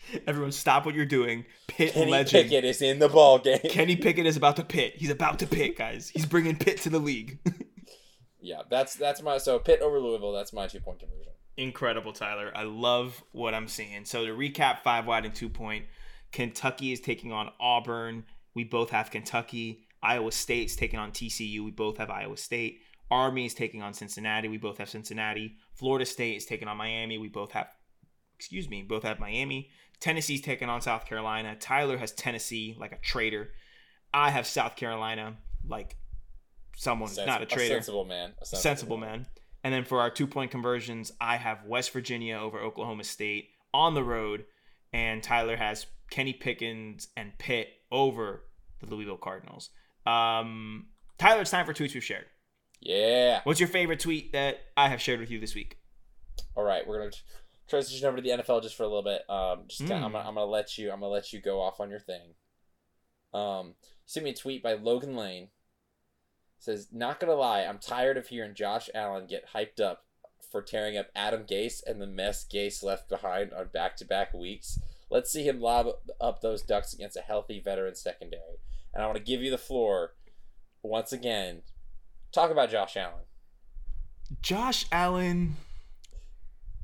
[0.26, 1.44] Everyone, stop what you're doing.
[1.66, 2.48] Pitt Kenny legend.
[2.48, 3.58] Pickett is in the ball game.
[3.68, 4.94] Kenny Pickett is about to pit.
[4.96, 6.08] He's about to pit, guys.
[6.08, 7.38] He's bringing Pitt to the league.
[8.40, 10.32] yeah, that's that's my so Pitt over Louisville.
[10.32, 11.32] That's my two point conversion.
[11.56, 12.52] Incredible, Tyler.
[12.54, 14.04] I love what I'm seeing.
[14.04, 15.86] So to recap, five wide and two point.
[16.32, 18.24] Kentucky is taking on Auburn.
[18.54, 19.86] We both have Kentucky.
[20.02, 21.64] Iowa State's taking on TCU.
[21.64, 22.80] We both have Iowa State.
[23.10, 24.48] Army is taking on Cincinnati.
[24.48, 25.56] We both have Cincinnati.
[25.74, 27.18] Florida State is taking on Miami.
[27.18, 27.68] We both have,
[28.36, 29.70] excuse me, both have Miami.
[30.00, 31.56] Tennessee's taking on South Carolina.
[31.58, 33.50] Tyler has Tennessee like a traitor.
[34.12, 35.36] I have South Carolina
[35.66, 35.96] like
[36.76, 38.34] someone Sens- not a traitor sensible man.
[38.40, 39.26] A sensible man.
[39.64, 43.94] And then for our two point conversions, I have West Virginia over Oklahoma State on
[43.94, 44.44] the road,
[44.92, 48.44] and Tyler has Kenny Pickens and Pitt over
[48.80, 49.70] the Louisville Cardinals.
[50.06, 50.86] Um,
[51.18, 52.26] Tyler, it's time for tweets we've shared.
[52.80, 53.40] Yeah.
[53.44, 55.78] What's your favorite tweet that I have shared with you this week?
[56.54, 57.10] All right, we're gonna
[57.68, 59.28] transition over to the NFL just for a little bit.
[59.28, 60.12] Um, just kinda, I'm, Mm.
[60.14, 62.34] gonna, I'm gonna let you I'm gonna let you go off on your thing.
[63.34, 63.74] Um,
[64.06, 65.48] sent me a tweet by Logan Lane.
[66.58, 70.04] Says, not gonna lie, I'm tired of hearing Josh Allen get hyped up
[70.50, 74.32] for tearing up Adam Gase and the mess Gase left behind on back to back
[74.32, 74.78] weeks.
[75.10, 75.88] Let's see him lob
[76.20, 78.58] up those ducks against a healthy veteran secondary.
[78.94, 80.14] And I want to give you the floor
[80.82, 81.62] once again.
[82.32, 83.24] Talk about Josh Allen.
[84.40, 85.56] Josh Allen.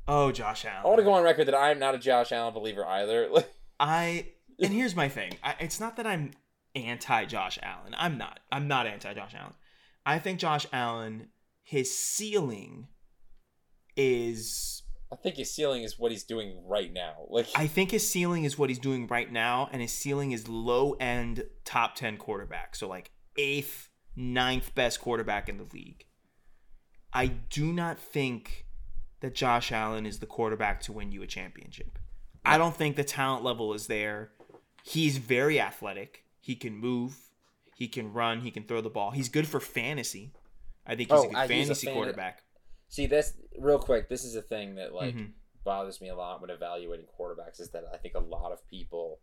[0.09, 0.83] Oh, Josh Allen.
[0.85, 3.29] I want to go on record that I'm not a Josh Allen believer either.
[3.81, 4.27] I
[4.59, 5.35] and here's my thing.
[5.43, 6.33] I, it's not that I'm
[6.75, 7.95] anti Josh Allen.
[7.97, 8.41] I'm not.
[8.51, 9.55] I'm not anti Josh Allen.
[10.05, 11.29] I think Josh Allen,
[11.63, 12.89] his ceiling
[13.97, 14.83] is.
[15.13, 17.13] I think his ceiling is what he's doing right now.
[17.31, 20.49] Like I think his ceiling is what he's doing right now, and his ceiling is
[20.49, 22.75] low end top ten quarterback.
[22.77, 26.07] So like eighth, ninth best quarterback in the league.
[27.13, 28.62] I do not think
[29.23, 31.99] that Josh Allen is the quarterback to win you a championship.
[32.45, 34.33] I don't think the talent level is there.
[34.85, 36.25] He's very athletic.
[36.41, 37.17] He can move.
[37.77, 38.41] He can run.
[38.41, 39.13] He can throw the ball.
[39.13, 40.33] He's good for fantasy.
[40.85, 42.43] I think he's Oh, a good I- he's a fantasy fan- quarterback.
[42.89, 44.09] See, this real quick.
[44.09, 45.33] This is a thing that like Mhm.
[45.65, 49.21] bothers me a lot when evaluating quarterbacks is that I think a lot of people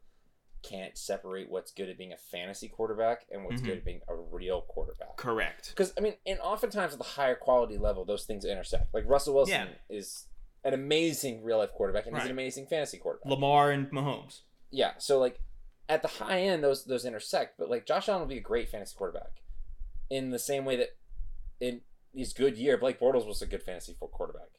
[0.61, 3.65] can't separate what's good at being a fantasy quarterback and what's Mhm.
[3.65, 5.15] good at being a real quarterback.
[5.17, 5.69] Correct.
[5.69, 8.93] Because I mean, and oftentimes at the higher quality level, those things intersect.
[8.93, 9.73] Like Russell Wilson Yeah.
[9.95, 10.27] is
[10.63, 13.29] an amazing real life quarterback and he's an amazing fantasy quarterback.
[13.29, 14.41] Lamar and Mahomes.
[14.71, 15.39] yeah, so like
[15.87, 17.57] at the high end, those those intersect.
[17.57, 19.41] But like Josh Allen will be a great fantasy quarterback,
[20.09, 20.97] in the same way that
[21.61, 21.81] in
[22.13, 24.49] his good year, Blake Bortles was a good fantasy quarterback,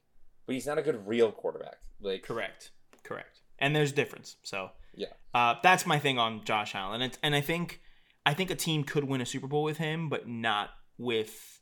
[0.46, 1.78] but he's not a good real quarterback.
[2.00, 2.70] Like Correct.
[3.02, 3.40] Correct.
[3.58, 4.36] And there's difference.
[4.42, 5.06] So Yeah.
[5.34, 7.02] uh, that's my thing on Josh Allen.
[7.02, 7.80] And, and I think
[8.26, 11.60] I think a team could win a Super Bowl with him, but not with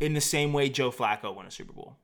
[0.00, 1.96] in the same way Joe Flacco won a Super Bowl.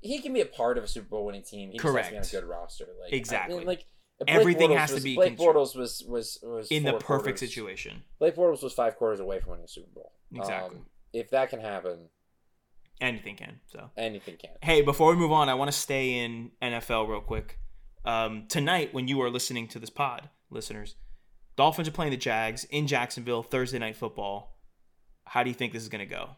[0.00, 1.70] he can be a part of a Super Bowl winning team.
[1.70, 2.86] He just has to be on a good roster.
[3.00, 3.54] Like Exactly.
[3.54, 3.86] I mean, like
[4.18, 6.92] Blake Everything Bortles has to was- be Blake contri- Bortles was was was In the
[6.92, 8.02] perfect quarters- situation.
[8.18, 10.12] Blake Bortles was five quarters away from winning a Super Bowl.
[10.34, 10.78] Exactly.
[10.78, 12.08] Um, if that can happen,
[13.00, 13.58] Anything can.
[13.66, 14.52] So anything can.
[14.62, 17.58] Hey, before we move on, I want to stay in NFL real quick.
[18.04, 20.96] Um, tonight, when you are listening to this pod, listeners,
[21.56, 24.58] Dolphins are playing the Jags in Jacksonville Thursday night football.
[25.24, 26.30] How do you think this is going to go?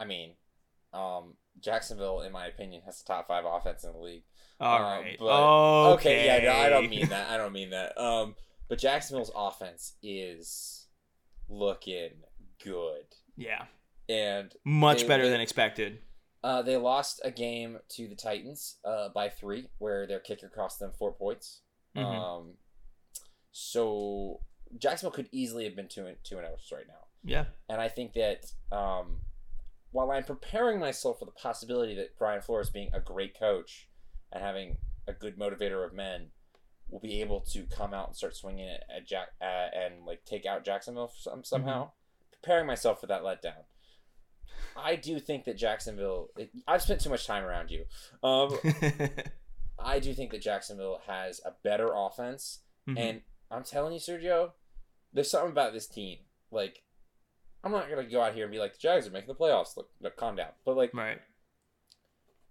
[0.00, 0.34] I mean,
[0.92, 4.24] um, Jacksonville, in my opinion, has the top five offense in the league.
[4.58, 5.16] All Um, right.
[5.18, 6.26] but- okay.
[6.26, 7.30] yeah, no, I don't mean that.
[7.30, 7.96] I don't mean that.
[7.98, 8.34] Um,
[8.68, 10.88] but Jacksonville's offense is
[11.48, 12.22] looking
[12.64, 13.04] good,
[13.36, 13.66] Yeah,
[14.08, 16.02] and much They- better they- than expected.
[16.44, 20.78] Uh, they lost a game to the Titans uh, by three, where their kicker cost
[20.78, 21.60] them four points.
[21.96, 22.04] Mhm.
[22.04, 22.54] Um,
[23.52, 24.40] so
[24.78, 27.06] Jacksonville could easily have been two and two and zero right now.
[27.24, 27.44] Yeah.
[27.68, 29.20] And I think that um,
[29.92, 33.88] while I'm preparing myself for the possibility that Brian Flores, being a great coach
[34.32, 36.30] and having a good motivator of men,
[36.88, 40.24] will be able to come out and start swinging it at Jack uh, and like
[40.24, 41.90] take out Jacksonville some, somehow.
[42.32, 43.64] Preparing myself for that letdown.
[44.76, 46.28] I do think that Jacksonville.
[46.36, 47.84] It, I've spent too much time around you.
[48.22, 48.56] Um,
[49.78, 52.98] I do think that Jacksonville has a better offense Mhm.
[52.98, 54.52] and I'm telling you, Sergio,
[55.12, 56.18] there's something about this team.
[56.50, 56.82] Like,
[57.64, 59.76] I'm not gonna go out here and be like the Jags are making the playoffs.
[59.76, 60.50] Look, look calm down.
[60.64, 61.20] But like right.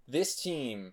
[0.08, 0.92] this team,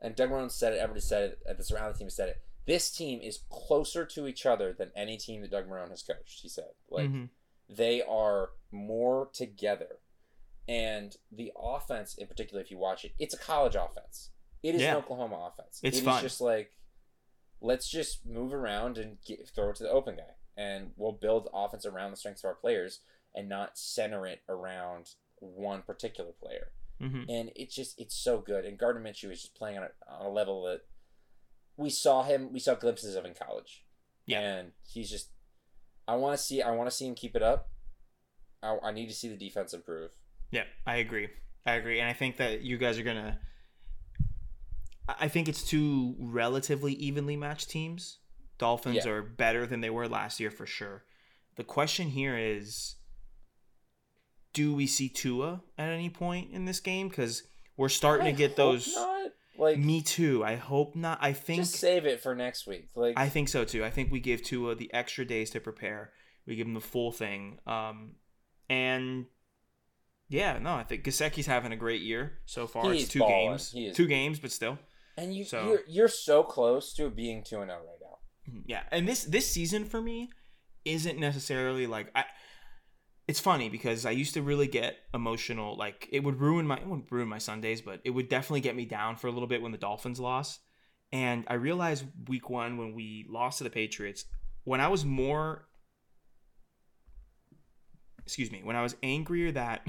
[0.00, 0.78] and Doug Marrone said it.
[0.78, 1.38] Everybody said it.
[1.46, 2.42] And the surrounding team said it.
[2.66, 6.40] This team is closer to each other than any team that Doug Marrone has coached.
[6.42, 7.30] He said, like Mhm.
[7.68, 9.98] they are more together,
[10.68, 14.30] and the offense in particular, if you watch it, it's a college offense.
[14.62, 14.92] It is Yeah.
[14.92, 15.80] an Oklahoma offense.
[15.82, 16.22] It's It is fun.
[16.22, 16.72] just like
[17.60, 21.48] let's just move around and get, throw it to the open guy, and we'll build
[21.52, 23.00] offense around the strengths of our players
[23.34, 26.72] and not center it around one particular player.
[27.00, 27.26] Mhm.
[27.28, 28.64] And it's just it's so good.
[28.64, 30.82] And Gardner Minshew is just playing on a, on a level that
[31.76, 33.84] we saw him we saw glimpses of in college.
[34.26, 34.40] Yeah.
[34.40, 35.30] and he's just
[36.06, 37.70] I want to see I want to see him keep it up.
[38.62, 40.10] I, I need to see the defense improve.
[40.50, 41.28] Yeah, I agree.
[41.66, 43.38] I agree, and I think that you guys are gonna.
[45.08, 48.18] I I think it's two relatively evenly matched teams.
[48.58, 49.12] Dolphins Yeah.
[49.12, 51.04] are better than they were last year for sure.
[51.56, 52.96] The question here is,
[54.52, 57.08] do we see Tua at any point in this game?
[57.08, 57.42] Because
[57.76, 58.92] we're starting I to get those.
[58.94, 59.14] Not.
[59.58, 60.44] Like Me too.
[60.44, 61.18] I hope not.
[61.20, 61.62] I think.
[61.62, 62.90] just save it for next week.
[62.94, 63.84] Like I think so too.
[63.84, 66.12] I think we give Tua the extra days to prepare.
[66.46, 67.58] We give him the full thing.
[67.66, 68.12] Um,
[68.70, 69.26] and
[70.28, 72.92] yeah, no, I think Gesicki's having a great year so far.
[72.92, 73.50] He's it's two balling.
[73.50, 74.78] games, two games, but still,
[75.16, 78.18] and you so- you're you're so close to being two and zero right now.
[78.48, 78.82] Mm-hmm, yeah.
[78.90, 80.30] And this this season for me
[80.84, 82.24] isn't necessarily like I.
[83.26, 85.76] It's funny because I used to really get emotional.
[85.76, 88.76] Like it would ruin my it wouldn't ruin my Sundays, but it would definitely get
[88.76, 90.60] me down for a little bit when the Dolphins lost.
[91.10, 94.26] And I realized week one when we lost to the Patriots,
[94.64, 95.68] when I was more
[98.24, 99.86] excuse me, when I was angrier that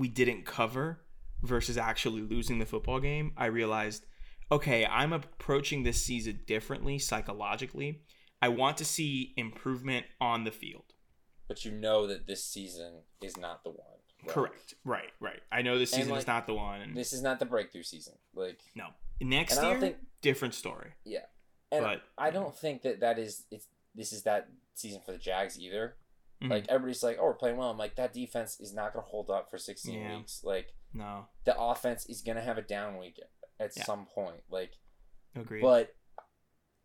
[0.00, 1.02] we didn't cover
[1.42, 4.06] versus actually losing the football game, I realized,
[4.50, 8.00] okay, I'm approaching this season differently psychologically.
[8.40, 10.94] I want to see improvement on the field.
[11.48, 13.78] But you know that this season is not the one.
[14.24, 14.74] Like, Correct.
[14.86, 15.10] Right.
[15.20, 15.40] Right.
[15.52, 16.94] I know this season is not the one.
[16.94, 18.14] This is not the breakthrough season.
[18.34, 18.86] Like, no.
[19.20, 20.92] Next year, think- different story.
[21.04, 21.26] Yeah.
[21.70, 25.18] And But- I don't think that that is it's this is that season for the
[25.18, 25.96] Jags either.
[26.42, 26.50] Mhm.
[26.50, 27.70] Like everybody's like, oh, we're playing well.
[27.70, 30.16] I'm like, that defense is not going to hold up for 16 Yeah.
[30.16, 30.42] weeks.
[30.44, 31.28] Like No.
[31.44, 33.20] the offense is going to have a down week
[33.58, 33.84] at Yeah.
[33.84, 34.42] some point.
[34.48, 34.78] Like,
[35.36, 35.60] Agreed.
[35.62, 35.94] but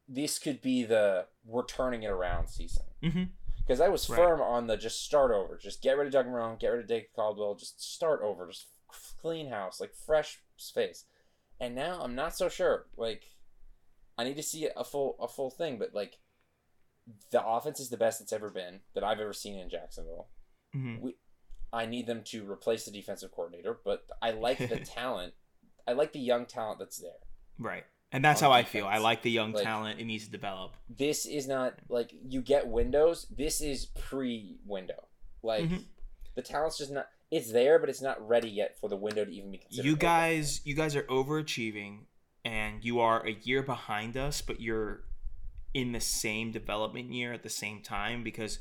[0.07, 2.85] this could be the we're turning it around season.
[3.57, 4.17] Because I was Right.
[4.17, 6.87] firm on the just start over, just get rid of Doug Marrone, get rid of
[6.87, 8.67] Dave Caldwell, just start over, just
[9.19, 11.05] clean house, like fresh space.
[11.59, 12.87] And now I'm not so sure.
[12.97, 13.31] Like,
[14.17, 16.19] I need to see a full a full thing, but like,
[17.31, 20.27] the offense is the best it's ever been that I've ever seen in Jacksonville.
[20.75, 20.99] Mhm.
[21.01, 21.15] We,
[21.73, 25.33] I need them to replace the defensive coordinator, but I like the talent.
[25.87, 27.11] I like the young talent that's there.
[27.59, 27.83] Right.
[28.11, 28.87] And that's how I feel.
[28.87, 29.99] I like the young Like- talent.
[29.99, 30.73] It needs to develop.
[30.89, 33.25] this is not like you get windows.
[33.29, 35.07] This is pre window.
[35.43, 35.83] Like Mhm.
[36.35, 37.09] the talent's just not.
[37.31, 39.85] It's there, but it's not ready yet for the window to even be considered.
[39.85, 39.99] You open.
[39.99, 42.05] guys, you guys are overachieving,
[42.45, 45.03] and you are a year behind us, but you're
[45.75, 48.23] in the same development year at the same time.
[48.23, 48.59] Because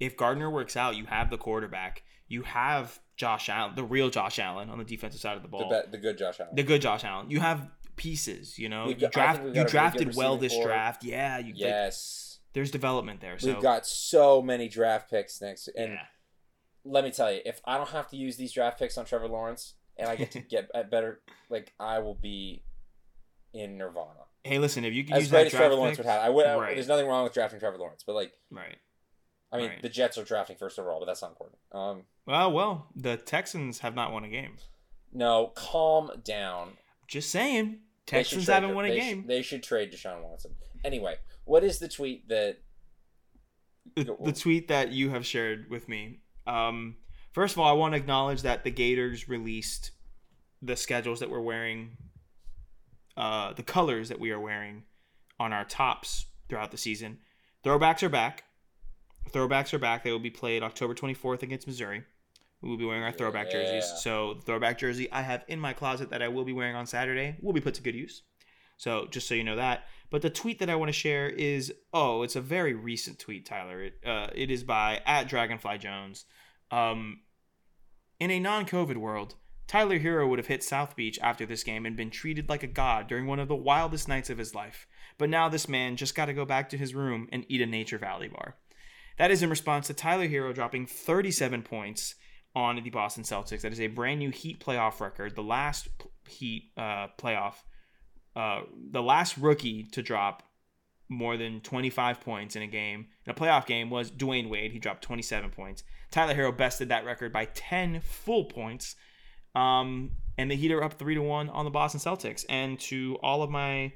[0.00, 2.02] if Gardner works out, you have the quarterback.
[2.26, 5.52] You have Josh Allen, the real Josh Allen, on the defensive side of the the,
[5.52, 5.70] ball.
[5.70, 6.54] be- the good Josh Allen.
[6.54, 7.30] the good Josh Allen.
[7.30, 8.58] You have pieces.
[8.58, 9.38] You know, We've you got- I think draft.
[9.38, 10.64] You got a really good drafted well this core.
[10.64, 11.04] draft.
[11.04, 11.52] Yeah, you.
[11.52, 13.38] like, yes, there's development there.
[13.38, 16.02] So we've got so many draft picks next, and yeah.
[16.84, 19.28] let me tell you, if I don't have to use these draft picks on Trevor
[19.28, 22.64] Lawrence, and I get to get better, like I will be
[23.54, 24.27] in nirvana.
[24.48, 26.30] Hey, listen, if you can As use that as Trevor Lawrence pick- would have, I
[26.30, 26.44] would.
[26.46, 26.74] Right.
[26.74, 28.76] There's nothing wrong with drafting Trevor Lawrence, but like, Right.
[29.52, 29.82] I mean, Right.
[29.82, 31.58] the Jets are drafting first overall, but that's not important.
[31.72, 34.56] Um, Well, well, the Texans have not won a game.
[35.12, 36.76] no, calm down.
[37.06, 39.26] Just saying, Texans haven't won a they game.
[39.26, 40.54] They should trade Deshaun Watson.
[40.84, 42.58] Anyway, what is the tweet that?
[43.96, 46.20] the, the tweet that you have shared with me.
[46.46, 46.96] Um,
[47.32, 49.92] first of all, I want to acknowledge that the Gators released
[50.60, 51.96] the schedules that we're wearing,
[53.18, 54.84] uh, the colors that we are wearing
[55.40, 57.18] on our tops throughout the season.
[57.64, 58.44] Throwbacks are back.
[59.30, 60.04] Throwbacks are back.
[60.04, 62.04] They will be played October 24th against Missouri.
[62.62, 63.92] We will be wearing our throwback jerseys.
[64.02, 66.86] So the throwback jersey I have in my closet that I will be wearing on
[66.86, 68.22] Saturday will be put to good use.
[68.76, 69.84] So just so you know that.
[70.10, 73.44] But the tweet that I want to share is oh, it's a very recent tweet,
[73.44, 73.82] Tyler.
[73.82, 76.24] It uh, it is by at Dragonfly Jones.
[76.70, 77.20] Um,
[78.20, 79.34] in a non-COVID world,
[79.68, 82.66] Tyler Herro would have hit South Beach after this game and been treated like a
[82.66, 84.86] god during one of the wildest nights of his life.
[85.18, 87.66] But now this man just got to go back to his room and eat a
[87.66, 88.56] Nature Valley bar.
[89.18, 92.14] That is in response to Tyler Herro dropping 37 points
[92.54, 93.60] on the Boston Celtics.
[93.60, 95.36] That is a brand new Heat playoff record.
[95.36, 95.88] The last
[96.26, 97.54] Heat uh, playoff,
[98.34, 100.44] uh, the last rookie to drop
[101.10, 104.72] more than 25 points in a game, in a playoff game, was Dwyane Wade.
[104.72, 105.82] He dropped 27 points.
[106.10, 108.94] Tyler Herro bested that record by 10 full points.
[109.54, 112.44] Um, and the Heat are up 3 to 1 on the Boston Celtics.
[112.48, 113.92] And to all of my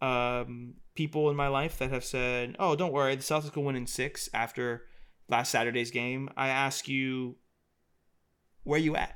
[0.00, 3.76] um, people in my life that have said, oh, don't worry, the Celtics will win
[3.76, 4.82] in six after
[5.28, 7.36] last Saturday's game, I ask you,
[8.64, 9.14] where you at?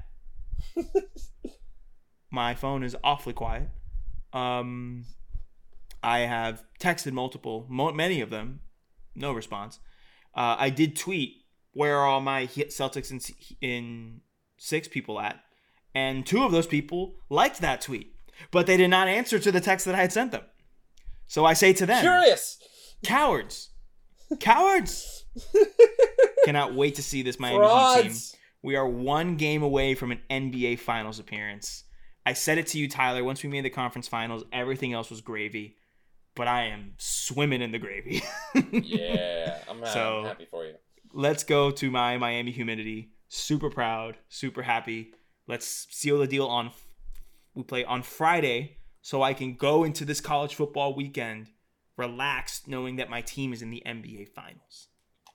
[2.31, 3.69] my phone is awfully quiet.
[4.33, 5.05] Um,
[6.03, 8.61] I have texted multiple, mo- many of them,
[9.15, 9.81] no response.
[10.35, 13.21] Uh, I did tweet where are all my Celtics in,
[13.61, 14.21] in
[14.57, 15.41] six people at,
[15.99, 18.15] and two of those people liked that tweet,
[18.51, 20.43] but they did not answer to the text that I had sent them.
[21.27, 22.59] So I say to them, Curious.
[23.05, 23.71] cowards,
[24.41, 25.25] cowards.
[26.45, 28.19] Cannot wait to see this Miami Heat team.
[28.63, 31.85] We are one game away from an NBA Finals appearance.
[32.27, 33.23] I said it to you, Tyler.
[33.25, 35.77] Once we made the conference finals, everything else was gravy.
[36.35, 38.23] But I am swimming in the gravy.
[38.73, 40.75] Yeah, I'm, So- I'm happy for you.
[41.13, 43.11] Let's go to my Miami humidity.
[43.29, 45.13] Super proud, super happy.
[45.49, 46.71] Let's seal the deal on.
[47.55, 51.49] We play on Friday, so I can go into this college football weekend
[51.97, 54.89] relaxed, knowing that my team is in the NBA Finals.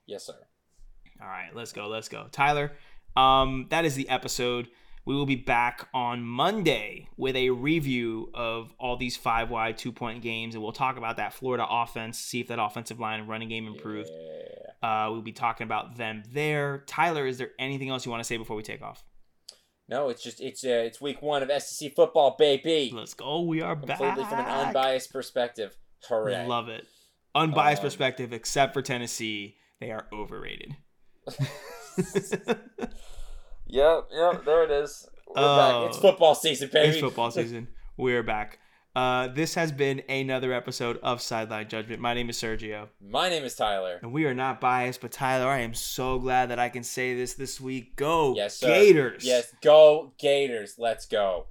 [0.05, 0.36] Yes, sir.
[1.22, 1.88] All right, let's go.
[1.88, 2.28] Let's go.
[2.32, 2.72] Tyler,
[3.16, 4.70] um, that is the episode.
[5.05, 9.91] We will be back on Monday with a review of all these five wide two
[9.91, 13.28] point games, and we'll talk about that Florida offense, see if that offensive line and
[13.28, 14.09] running game improved.
[14.09, 15.05] Yeah.
[15.05, 16.84] Uh, we'll be talking about them there.
[16.88, 19.03] Tyler, is there anything else you want to say before we take off?
[19.93, 22.91] No, it's just it's uh, it's week one of SEC football, baby.
[22.91, 23.41] Let's go.
[23.41, 24.29] We are Completely back.
[24.29, 25.77] from an unbiased perspective.
[26.09, 26.47] Hooray!
[26.47, 26.87] Love it.
[27.35, 30.75] Unbiased Um, perspective, except for Tennessee, they are overrated.
[33.67, 35.07] Yep, yep, there it is.
[35.27, 35.81] We're Oh.
[35.81, 35.89] back.
[35.89, 36.89] It's football season, baby.
[36.89, 37.69] It's football season.
[37.97, 38.59] We're back.
[38.95, 41.99] Uh, this has been another episode of Sideline Judgment.
[41.99, 43.99] My name is Sergio, My name is Tyler.
[44.03, 47.15] and we are not biased, but Tyler, I am so glad that I can say
[47.15, 47.95] this this week.
[47.95, 48.67] Go Yes, sir.
[48.67, 49.25] Gators!
[49.25, 50.75] Yes, go Gators.
[50.77, 51.47] Let's go.